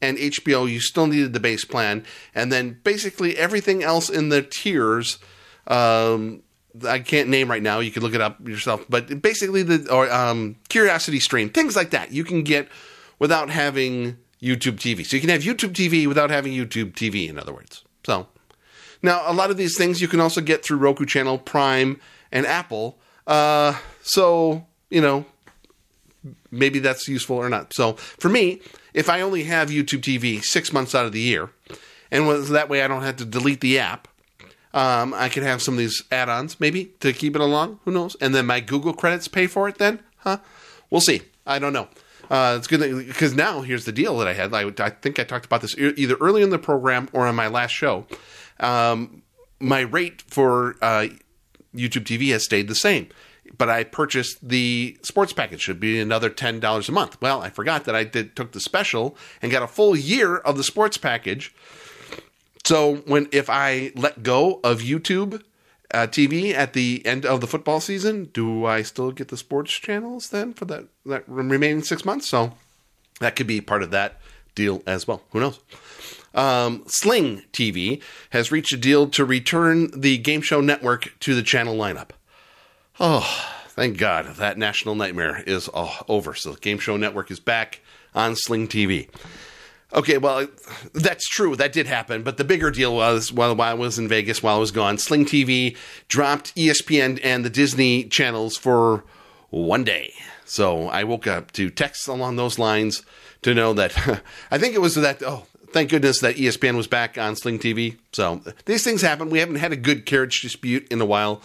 [0.00, 0.68] and HBO.
[0.68, 5.18] You still needed the base plan, and then basically everything else in the tiers.
[5.66, 6.42] Um,
[6.88, 7.80] I can't name right now.
[7.80, 11.90] You can look it up yourself, but basically the or um, Curiosity Stream, things like
[11.90, 12.68] that, you can get
[13.22, 15.06] without having YouTube TV.
[15.06, 17.84] So you can have YouTube TV without having YouTube TV, in other words.
[18.04, 18.26] So
[19.00, 22.00] now a lot of these things you can also get through Roku Channel, Prime,
[22.32, 22.98] and Apple.
[23.28, 25.24] Uh, so you know
[26.50, 27.72] maybe that's useful or not.
[27.72, 28.60] So for me,
[28.92, 31.50] if I only have YouTube TV six months out of the year,
[32.10, 34.08] and that way I don't have to delete the app.
[34.74, 37.78] Um, I can have some of these add-ons maybe to keep it along.
[37.84, 38.16] Who knows?
[38.20, 39.78] And then my Google credits pay for it.
[39.78, 40.38] Then, huh?
[40.90, 41.22] We'll see.
[41.46, 41.88] I don't know.
[42.32, 44.54] Uh, it's good because now here's the deal that I had.
[44.54, 47.46] I, I think I talked about this either early in the program or on my
[47.46, 48.06] last show.
[48.58, 49.22] Um,
[49.60, 51.08] my rate for uh,
[51.76, 53.08] YouTube TV has stayed the same,
[53.58, 55.60] but I purchased the sports package.
[55.60, 57.20] Should be another ten dollars a month.
[57.20, 60.56] Well, I forgot that I did took the special and got a full year of
[60.56, 61.54] the sports package.
[62.64, 65.42] So when if I let go of YouTube
[65.92, 69.72] uh, TV at the end of the football season, do I still get the sports
[69.72, 72.28] channels then for that that remaining six months?
[72.28, 72.54] So
[73.20, 74.20] that could be part of that
[74.54, 75.22] deal as well.
[75.30, 75.60] Who knows?
[76.34, 81.42] Um, Sling TV has reached a deal to return the Game Show Network to the
[81.42, 82.10] channel lineup.
[82.98, 83.28] Oh,
[83.68, 86.34] thank God that national nightmare is uh, over.
[86.34, 87.80] So the Game Show Network is back
[88.14, 89.08] on Sling TV.
[89.94, 90.46] Okay, well,
[90.94, 91.54] that's true.
[91.54, 92.22] That did happen.
[92.22, 94.96] But the bigger deal was while, while I was in Vegas, while I was gone,
[94.96, 95.76] Sling TV
[96.08, 99.04] dropped ESPN and the Disney channels for
[99.50, 100.12] one day.
[100.46, 103.04] So I woke up to texts along those lines
[103.42, 107.18] to know that I think it was that, oh, thank goodness that ESPN was back
[107.18, 107.96] on Sling TV.
[108.12, 109.28] So these things happen.
[109.28, 111.42] We haven't had a good carriage dispute in a while.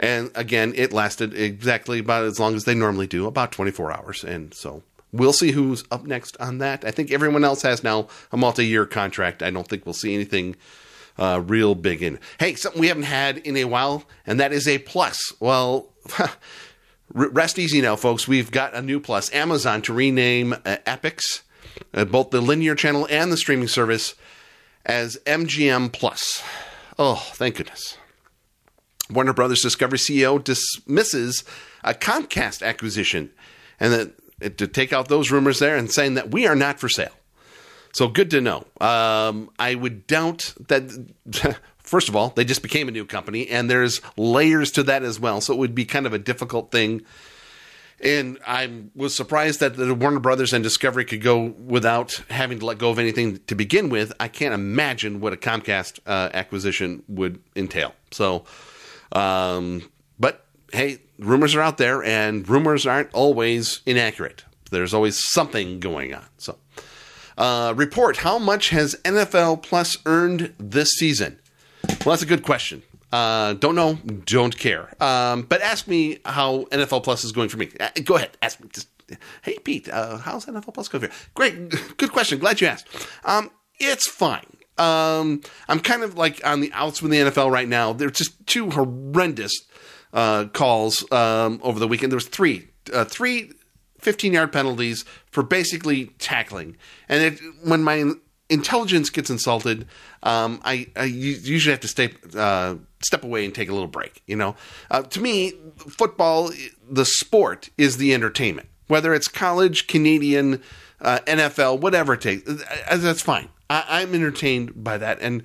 [0.00, 4.24] And again, it lasted exactly about as long as they normally do, about 24 hours.
[4.24, 6.84] And so we'll see who's up next on that.
[6.84, 9.42] I think everyone else has now a multi year contract.
[9.42, 10.56] I don't think we'll see anything
[11.18, 12.18] uh, real big in.
[12.38, 15.18] Hey, something we haven't had in a while, and that is a plus.
[15.40, 15.92] Well,
[17.12, 18.26] rest easy now, folks.
[18.26, 21.42] We've got a new plus Amazon to rename uh, Epix,
[21.94, 24.14] uh, both the linear channel and the streaming service,
[24.84, 26.42] as MGM Plus.
[26.98, 27.98] Oh, thank goodness.
[29.10, 31.44] Warner Brothers Discovery CEO dismisses
[31.84, 33.30] a Comcast acquisition
[33.78, 34.12] and that
[34.50, 37.12] to take out those rumors there and saying that we are not for sale.
[37.92, 38.64] So good to know.
[38.80, 41.58] Um, I would doubt that.
[41.78, 45.18] First of all, they just became a new company, and there's layers to that as
[45.18, 45.40] well.
[45.40, 47.02] So it would be kind of a difficult thing.
[48.02, 52.66] And I was surprised that the Warner Brothers and Discovery could go without having to
[52.66, 54.12] let go of anything to begin with.
[54.18, 57.94] I can't imagine what a Comcast uh, acquisition would entail.
[58.10, 58.44] So,
[59.12, 64.44] um, but hey, rumors are out there, and rumors aren't always inaccurate.
[64.70, 66.24] There's always something going on.
[66.38, 66.58] So,
[67.36, 71.38] uh, report how much has NFL Plus earned this season?
[72.04, 72.82] Well, that's a good question.
[73.12, 74.94] Uh, don't know, don't care.
[75.02, 77.68] Um, but ask me how NFL Plus is going for me.
[77.78, 78.68] Uh, go ahead, ask me.
[78.72, 78.88] Just,
[79.42, 81.12] hey, Pete, uh, how's NFL Plus going for you?
[81.34, 82.38] Great, good question.
[82.38, 82.86] Glad you asked.
[83.24, 84.46] Um, it's fine.
[84.78, 87.92] Um, I'm kind of like on the outs with the NFL right now.
[87.92, 89.52] There's just two horrendous
[90.12, 92.12] uh, calls um, over the weekend.
[92.12, 93.52] There was three, uh, three
[93.98, 96.76] 15 yard penalties for basically tackling.
[97.08, 98.12] And it, when my
[98.50, 99.86] intelligence gets insulted,
[100.22, 104.22] um, I, I, usually have to stay, uh, step away and take a little break.
[104.26, 104.56] You know,
[104.90, 106.50] uh, to me, football,
[106.88, 108.68] the sport, is the entertainment.
[108.88, 110.62] Whether it's college, Canadian,
[111.00, 113.48] uh, NFL, whatever it takes, uh, that's fine.
[113.70, 115.42] I, I'm entertained by that, and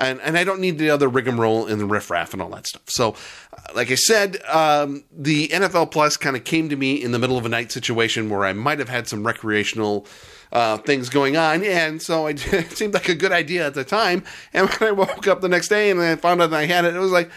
[0.00, 2.82] and and I don't need the other rigmarole and the riffraff and all that stuff.
[2.88, 3.14] So,
[3.52, 7.18] uh, like I said, um, the NFL Plus kind of came to me in the
[7.18, 10.06] middle of a night situation where I might have had some recreational
[10.52, 12.38] uh, things going on, and so it
[12.72, 14.24] seemed like a good idea at the time.
[14.52, 16.84] And when I woke up the next day and I found out that I had
[16.84, 17.30] it, it was like.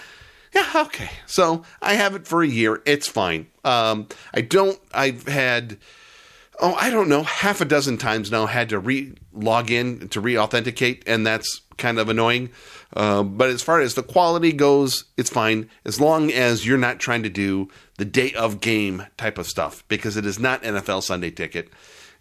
[0.53, 1.09] Yeah, okay.
[1.25, 2.83] So I have it for a year.
[2.85, 3.47] It's fine.
[3.63, 4.79] Um, I don't.
[4.93, 5.79] I've had
[6.59, 10.21] oh, I don't know, half a dozen times now had to re log in to
[10.21, 12.49] re authenticate, and that's kind of annoying.
[12.95, 16.99] Uh, but as far as the quality goes, it's fine as long as you're not
[16.99, 21.03] trying to do the day of game type of stuff because it is not NFL
[21.03, 21.69] Sunday Ticket.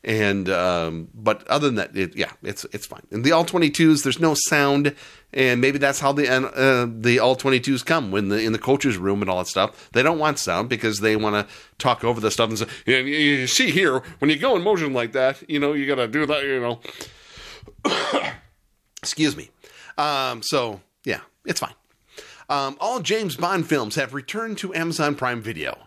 [0.04, 3.06] And um, but other than that, it, yeah, it's it's fine.
[3.12, 4.96] And the all twenty twos, there's no sound,
[5.32, 8.58] and maybe that's how the uh, the all twenty twos come when the in the
[8.58, 9.90] coaches room and all that stuff.
[9.92, 12.98] They don't want sound because they want to talk over the stuff and say, yeah,
[12.98, 16.08] you see here when you go in motion like that, you know, you got to
[16.08, 16.80] do that, you know.
[19.02, 19.50] Excuse me.
[19.98, 21.74] Um, so yeah, it's fine.
[22.48, 25.78] Um, all James Bond films have returned to Amazon Prime Video.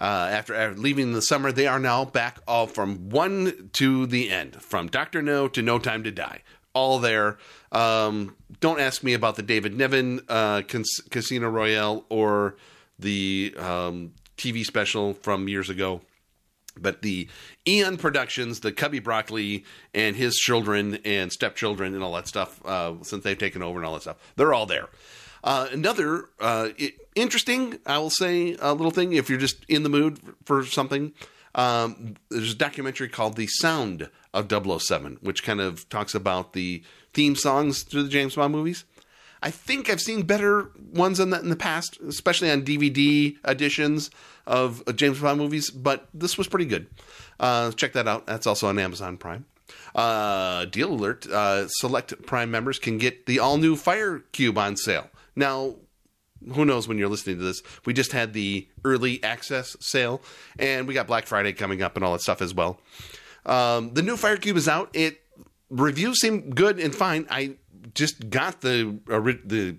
[0.00, 4.30] Uh, after, after, leaving the summer, they are now back all from one to the
[4.30, 7.38] end, from Doctor No to No Time to Die, all there.
[7.72, 12.56] Um, don't ask me about the David Niven uh, Casino Royale or
[12.98, 16.00] the um, TV special from years ago.
[16.76, 17.28] But the
[17.66, 22.94] Eon Productions, the Cubby Broccoli and his children and stepchildren and all that stuff, uh,
[23.02, 24.88] since they've taken over and all that stuff, they're all there.
[25.44, 26.70] Uh, another uh,
[27.14, 31.12] interesting, I will say, a little thing if you're just in the mood for something.
[31.54, 36.82] Um, there's a documentary called The Sound of 007, which kind of talks about the
[37.12, 38.84] theme songs to the James Bond movies.
[39.42, 44.10] I think I've seen better ones on that in the past, especially on DVD editions
[44.46, 46.86] of James Bond movies, but this was pretty good.
[47.40, 48.26] Uh, check that out.
[48.26, 49.46] That's also on Amazon Prime.
[49.94, 55.08] Uh, deal alert: uh, select Prime members can get the all-new Fire Cube on sale.
[55.34, 55.76] Now,
[56.52, 57.62] who knows when you're listening to this?
[57.86, 60.20] We just had the early access sale,
[60.58, 62.80] and we got Black Friday coming up and all that stuff as well.
[63.46, 64.90] Um, the new Fire Cube is out.
[64.92, 65.20] It
[65.70, 67.26] reviews seem good and fine.
[67.30, 67.56] I
[67.94, 69.76] just got the uh, the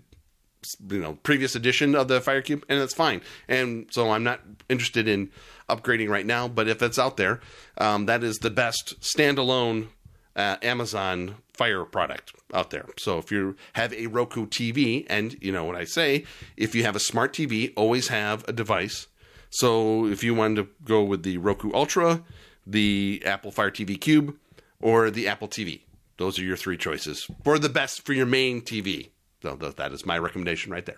[0.90, 3.22] you know previous edition of the Fire Cube, and that's fine.
[3.48, 5.32] And so I'm not interested in
[5.70, 6.48] upgrading right now.
[6.48, 7.40] But if it's out there,
[7.78, 9.88] um, that is the best standalone
[10.36, 12.86] uh, Amazon Fire product out there.
[12.98, 16.26] So if you have a Roku TV, and you know what I say,
[16.58, 19.08] if you have a smart TV, always have a device.
[19.50, 22.24] So if you wanted to go with the Roku Ultra,
[22.68, 24.36] the Apple Fire TV Cube,
[24.82, 25.82] or the Apple TV,
[26.18, 29.10] those are your three choices for the best for your main TV.
[29.46, 30.98] So that is my recommendation right there.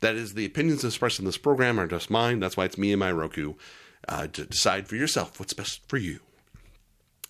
[0.00, 2.40] That is the opinions expressed in this program are just mine.
[2.40, 3.54] That's why it's me and my Roku
[4.08, 6.18] uh, to decide for yourself what's best for you.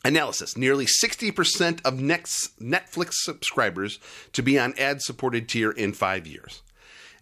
[0.04, 3.98] Analysis Nearly 60% of next Netflix subscribers
[4.32, 6.62] to be on ad supported tier in five years.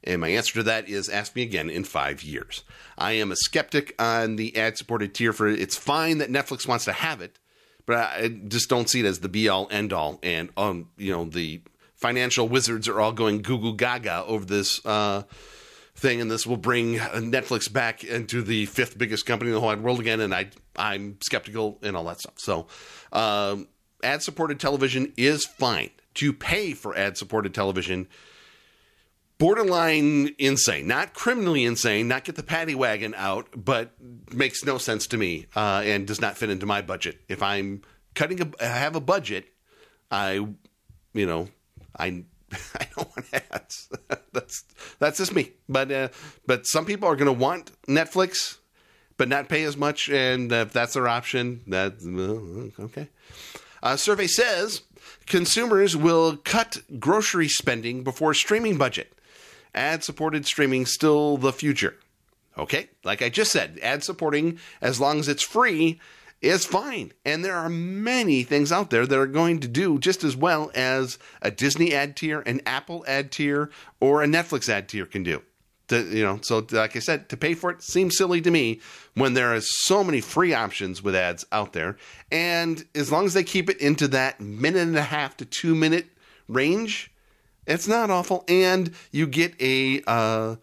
[0.05, 2.62] And my answer to that is ask me again in five years.
[2.97, 6.85] I am a skeptic on the ad supported tier for it's fine that Netflix wants
[6.85, 7.41] to have it,
[7.87, 10.20] but I just don't see it as the be all end all.
[10.22, 11.62] And, um, you know, the
[11.97, 15.22] financial wizards are all going Google Gaga over this uh,
[15.94, 19.74] thing, and this will bring Netflix back into the fifth biggest company in the whole
[19.76, 20.20] world again.
[20.20, 22.34] And I, I'm skeptical and all that stuff.
[22.36, 22.66] So,
[23.12, 23.68] um,
[24.03, 25.90] ad supported television is fine.
[26.14, 28.09] To pay for ad supported television,
[29.38, 33.92] borderline insane, not criminally insane, not get the paddy wagon out, but
[34.32, 37.20] makes no sense to me uh, and does not fit into my budget.
[37.28, 37.82] If I'm
[38.14, 39.47] cutting I have a budget,
[40.11, 40.47] I,
[41.12, 41.49] you know,
[41.99, 42.24] I
[42.74, 43.88] I don't want ads.
[44.32, 44.64] that's
[44.99, 45.53] that's just me.
[45.68, 46.09] But uh,
[46.47, 48.59] but some people are going to want Netflix,
[49.16, 53.09] but not pay as much, and if that's their option, that uh, okay.
[53.82, 54.82] A survey says
[55.26, 59.12] consumers will cut grocery spending before streaming budget.
[59.74, 61.97] Ad supported streaming still the future.
[62.57, 66.01] Okay, like I just said, ad supporting as long as it's free
[66.43, 67.12] is fine.
[67.24, 70.70] And there are many things out there that are going to do just as well
[70.74, 73.70] as a Disney ad tier, an Apple ad tier,
[74.01, 75.43] or a Netflix ad tier can do.
[75.89, 78.80] To, you know, so like I said, to pay for it seems silly to me
[79.14, 81.97] when there are so many free options with ads out there.
[82.32, 85.76] And as long as they keep it into that minute and a half to two
[85.76, 86.07] minute
[86.49, 87.12] range,
[87.66, 88.45] it's not awful.
[88.49, 90.57] And you get a, uh,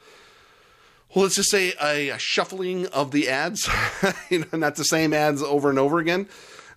[1.14, 3.70] well, let's just say a, a shuffling of the ads,
[4.30, 6.28] you know, not the same ads over and over again.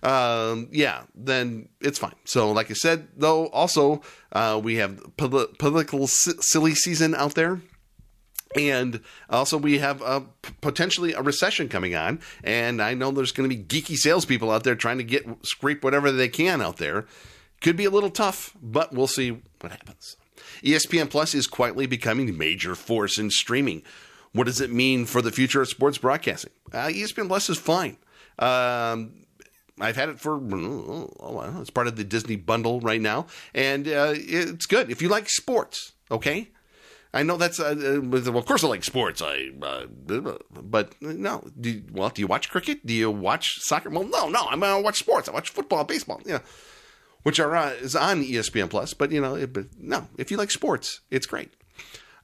[0.03, 2.15] Um, yeah, then it's fine.
[2.25, 7.35] So, like I said, though, also uh, we have pol- political si- silly season out
[7.35, 7.61] there.
[8.55, 10.01] And also, we have
[10.61, 14.63] potentially a recession coming on, and I know there's going to be geeky salespeople out
[14.63, 17.05] there trying to get scrape whatever they can out there.
[17.61, 20.15] Could be a little tough, but we'll see what happens.
[20.63, 23.83] ESPN Plus is quietly becoming a major force in streaming.
[24.33, 26.51] What does it mean for the future of sports broadcasting?
[26.71, 27.97] Uh, ESPN Plus is fine.
[28.39, 29.25] Um,
[29.79, 34.13] I've had it for oh, it's part of the Disney bundle right now, and uh,
[34.15, 35.93] it's good if you like sports.
[36.09, 36.49] Okay,
[37.13, 39.21] I know that's uh, well, of course I like sports.
[39.23, 39.85] I uh,
[40.49, 42.85] but no, do you, well, do you watch cricket?
[42.85, 43.89] Do you watch soccer?
[43.89, 45.29] Well, no, no, I'm gonna watch sports.
[45.29, 46.21] I watch football, baseball.
[46.25, 46.39] Yeah,
[47.23, 48.93] which are uh, is on ESPN Plus.
[48.93, 51.51] But you know, it, but no, if you like sports, it's great.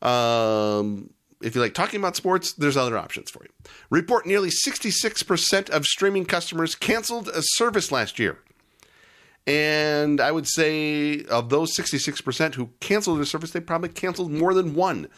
[0.02, 1.12] Um,
[1.44, 3.50] if you like talking about sports, there's other options for you.
[3.90, 8.40] Report nearly 66% of streaming customers canceled a service last year.
[9.46, 14.54] And I would say of those 66% who canceled their service, they probably canceled more
[14.54, 15.10] than one.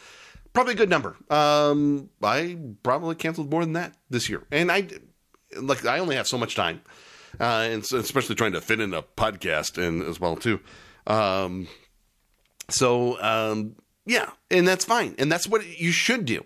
[0.52, 1.16] Probably a good number.
[1.30, 4.42] Um, I probably canceled more than that this year.
[4.50, 4.88] And I,
[5.56, 6.80] like, I only have so much time.
[7.38, 10.58] Uh, and so especially trying to fit in a podcast and as well too.
[11.06, 11.68] Um,
[12.68, 13.76] so, um,
[14.06, 15.14] yeah, and that's fine.
[15.18, 16.44] And that's what you should do.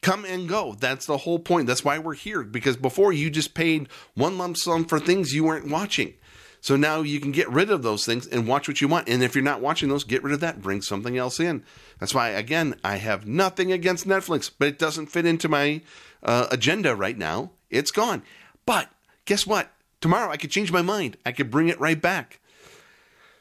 [0.00, 0.74] Come and go.
[0.80, 1.66] That's the whole point.
[1.66, 2.42] That's why we're here.
[2.42, 6.14] Because before you just paid one lump sum for things you weren't watching.
[6.62, 9.08] So now you can get rid of those things and watch what you want.
[9.08, 10.60] And if you're not watching those, get rid of that.
[10.60, 11.64] Bring something else in.
[11.98, 15.82] That's why, again, I have nothing against Netflix, but it doesn't fit into my
[16.22, 17.52] uh, agenda right now.
[17.70, 18.22] It's gone.
[18.66, 18.90] But
[19.24, 19.70] guess what?
[20.00, 21.16] Tomorrow I could change my mind.
[21.24, 22.40] I could bring it right back.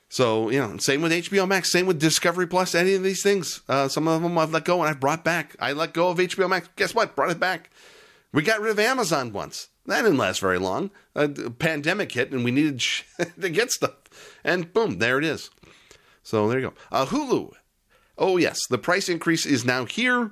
[0.10, 3.62] So, you know, same with HBO Max, same with Discovery Plus, any of these things.
[3.70, 5.56] Uh, some of them I've let go and I've brought back.
[5.60, 6.68] I let go of HBO Max.
[6.76, 7.16] Guess what?
[7.16, 7.70] Brought it back.
[8.34, 9.70] We got rid of Amazon once.
[9.86, 10.90] That didn't last very long.
[11.16, 12.84] A pandemic hit and we needed
[13.42, 13.96] to get stuff.
[14.44, 15.52] And boom, there it is.
[16.24, 16.74] So there you go.
[16.92, 17.54] Uh, Hulu.
[18.18, 18.66] Oh, yes.
[18.68, 20.32] The price increase is now here.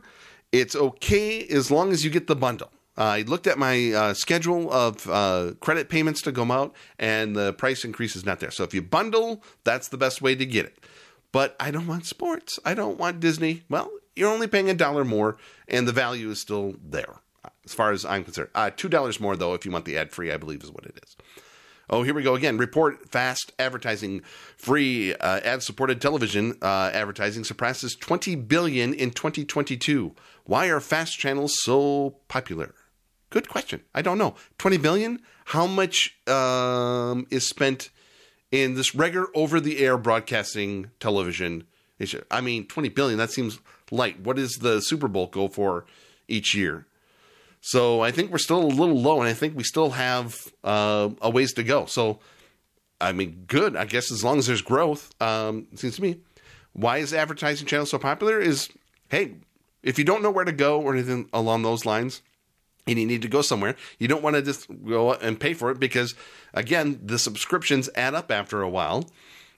[0.51, 2.71] It's okay as long as you get the bundle.
[2.97, 7.53] I looked at my uh, schedule of uh, credit payments to go out, and the
[7.53, 8.51] price increase is not there.
[8.51, 10.79] So if you bundle, that's the best way to get it.
[11.31, 12.59] But I don't want sports.
[12.65, 13.63] I don't want Disney.
[13.69, 15.37] Well, you're only paying a dollar more,
[15.67, 17.21] and the value is still there,
[17.65, 18.49] as far as I'm concerned.
[18.55, 20.85] Uh, Two dollars more though, if you want the ad free, I believe is what
[20.85, 21.15] it is.
[21.89, 22.57] Oh, here we go again.
[22.57, 24.21] Report fast advertising
[24.57, 30.13] free uh, ad supported television uh, advertising surpasses 20 billion in 2022.
[30.43, 32.73] Why are fast channels so popular?
[33.29, 33.81] Good question.
[33.93, 34.35] I don't know.
[34.57, 35.19] 20 billion?
[35.45, 37.89] How much um, is spent
[38.51, 41.65] in this regular over the air broadcasting television?
[42.31, 43.59] I mean, 20 billion, that seems
[43.91, 44.19] light.
[44.21, 45.85] What does the Super Bowl go for
[46.27, 46.85] each year?
[47.61, 51.09] So I think we're still a little low, and I think we still have uh,
[51.21, 51.85] a ways to go.
[51.85, 52.19] So,
[53.01, 53.75] I mean, good.
[53.75, 56.19] I guess as long as there's growth, um, seems to me.
[56.73, 58.39] Why is advertising channel so popular?
[58.39, 58.69] Is
[59.09, 59.35] hey,
[59.81, 62.21] if you don't know where to go or anything along those lines,
[62.87, 65.71] and you need to go somewhere, you don't want to just go and pay for
[65.71, 66.15] it because,
[66.53, 69.09] again, the subscriptions add up after a while,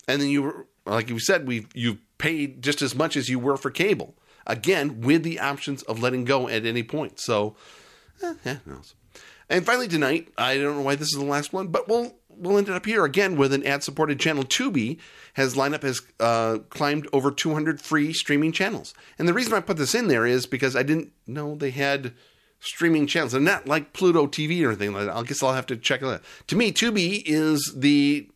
[0.07, 3.57] and then you, like you said, we you've paid just as much as you were
[3.57, 4.15] for cable.
[4.47, 7.19] Again, with the options of letting go at any point.
[7.19, 7.55] So
[8.21, 8.55] Eh.
[9.49, 12.57] And finally tonight, I don't know why this is the last one, but we'll we'll
[12.57, 14.43] end it up here again with an ad-supported channel.
[14.43, 14.99] Tubi
[15.33, 19.77] has lineup has uh, climbed over 200 free streaming channels, and the reason I put
[19.77, 22.13] this in there is because I didn't know they had
[22.59, 23.31] streaming channels.
[23.31, 25.15] They're not like Pluto TV or anything like that.
[25.15, 26.21] I guess I'll have to check it out.
[26.47, 28.29] To me, Tubi is the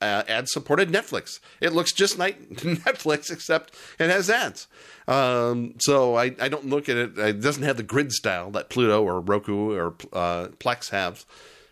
[0.00, 1.38] uh, ad supported Netflix.
[1.60, 4.66] It looks just like Netflix, except it has ads.
[5.08, 8.68] Um, so I, I don't look at it, it doesn't have the grid style that
[8.68, 11.24] Pluto or Roku or uh, Plex have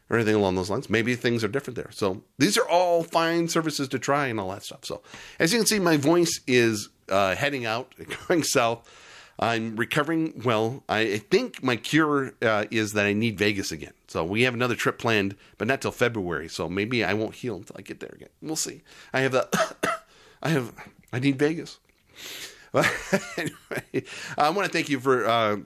[0.09, 0.91] or anything along those lines.
[0.91, 1.91] Maybe things are different there.
[1.93, 4.85] So these are all fine services to try and all that stuff.
[4.85, 5.03] So
[5.39, 7.95] as you can see, my voice is uh, heading out,
[8.29, 8.89] going south.
[9.41, 10.85] I'm recovering well.
[10.87, 13.95] I think my cure uh, is that I need Vegas again.
[14.07, 16.49] So we have another trip planned, but not till February.
[16.49, 18.29] So maybe I won't heal until I get there again.
[18.43, 18.83] We'll see.
[19.15, 19.49] I have the,
[20.43, 20.75] I have,
[21.11, 21.79] I need Vegas.
[22.75, 24.05] anyway,
[24.37, 25.57] I want to thank you for uh,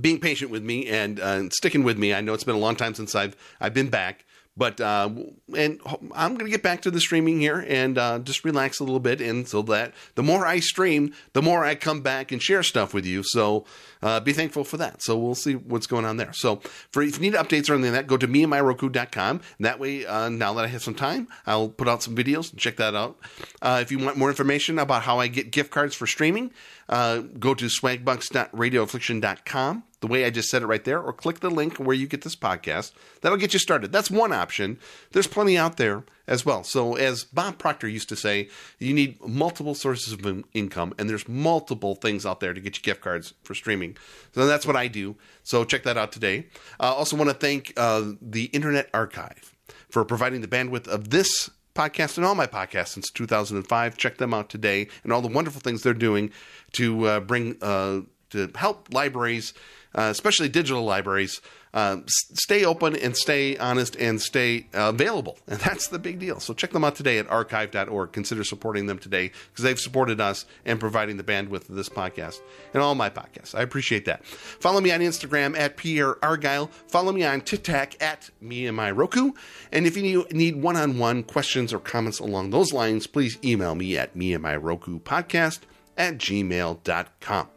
[0.00, 2.14] being patient with me and uh, sticking with me.
[2.14, 4.24] I know it's been a long time since I've I've been back.
[4.56, 5.10] But uh,
[5.56, 5.80] and
[6.14, 9.00] I'm going to get back to the streaming here and uh, just relax a little
[9.00, 12.62] bit, and so that the more I stream, the more I come back and share
[12.62, 13.22] stuff with you.
[13.22, 13.64] So
[14.02, 15.02] uh, be thankful for that.
[15.02, 16.34] So we'll see what's going on there.
[16.34, 16.56] So
[16.90, 19.40] for if you need updates or anything like that, go to meandmyroku.com.
[19.58, 22.50] And that way, uh, now that I have some time, I'll put out some videos.
[22.50, 23.18] And check that out.
[23.62, 26.52] Uh, if you want more information about how I get gift cards for streaming,
[26.90, 31.48] uh, go to swagbucks.radioaffliction.com the way I just said it right there, or click the
[31.48, 32.92] link where you get this podcast.
[33.22, 33.92] That'll get you started.
[33.92, 34.78] That's one option.
[35.12, 36.64] There's plenty out there as well.
[36.64, 38.48] So, as Bob Proctor used to say,
[38.80, 42.82] you need multiple sources of income, and there's multiple things out there to get you
[42.82, 43.96] gift cards for streaming.
[44.34, 45.16] So, that's what I do.
[45.44, 46.48] So, check that out today.
[46.80, 49.54] I uh, also want to thank uh, the Internet Archive
[49.88, 53.96] for providing the bandwidth of this podcast and all my podcasts since 2005.
[53.96, 56.32] Check them out today and all the wonderful things they're doing
[56.72, 58.00] to uh, bring uh,
[58.32, 59.54] to help libraries
[59.94, 61.40] uh, especially digital libraries,
[61.74, 65.38] uh, stay open and stay honest and stay uh, available.
[65.48, 66.40] And that's the big deal.
[66.40, 68.12] So check them out today at archive.org.
[68.12, 72.40] Consider supporting them today because they've supported us and providing the bandwidth of this podcast
[72.74, 73.54] and all my podcasts.
[73.54, 74.24] I appreciate that.
[74.24, 76.66] Follow me on Instagram at Pierre Argyle.
[76.88, 79.32] Follow me on TikTok at me and my Roku.
[79.72, 83.74] And if you need one on one questions or comments along those lines, please email
[83.74, 85.60] me at me and my Roku podcast
[85.96, 87.48] at gmail.com.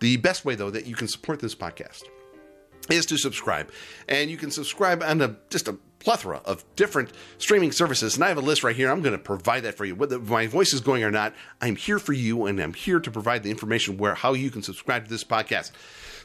[0.00, 2.04] The best way, though, that you can support this podcast
[2.90, 3.70] is to subscribe.
[4.08, 8.14] And you can subscribe on a, just a plethora of different streaming services.
[8.14, 8.90] And I have a list right here.
[8.90, 9.94] I'm going to provide that for you.
[9.94, 13.10] Whether my voice is going or not, I'm here for you and I'm here to
[13.10, 15.72] provide the information where how you can subscribe to this podcast.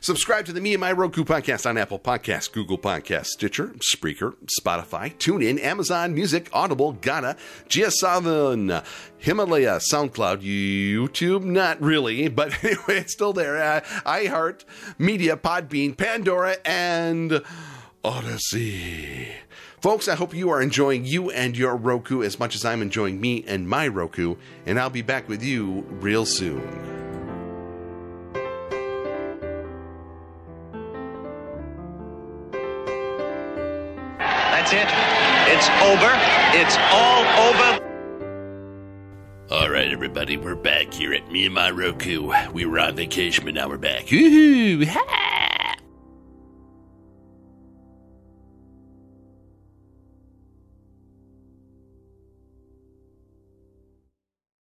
[0.04, 4.36] Subscribe to the Me and My Roku podcast on Apple Podcasts, Google Podcasts, Stitcher, Spreaker,
[4.60, 7.38] Spotify, TuneIn, Amazon Music, Audible, Gaana,
[7.70, 8.84] GS7,
[9.18, 13.56] Himalaya, SoundCloud, YouTube, not really, but anyway, it's still there.
[13.56, 14.66] Uh, iHeart,
[14.98, 17.42] Media, Podbean, Pandora, and
[18.04, 19.30] Odyssey.
[19.80, 23.22] Folks, I hope you are enjoying you and your Roku as much as I'm enjoying
[23.22, 24.36] me and my Roku,
[24.66, 26.94] and I'll be back with you real soon.
[34.74, 34.90] It.
[35.54, 36.12] It's over.
[36.58, 37.80] It's all over.
[39.52, 42.34] All right, everybody, we're back here at me and my Roku.
[42.52, 44.06] We were on vacation, but now we're back.
[44.06, 44.88] Woohoo!
[44.88, 45.73] Ha!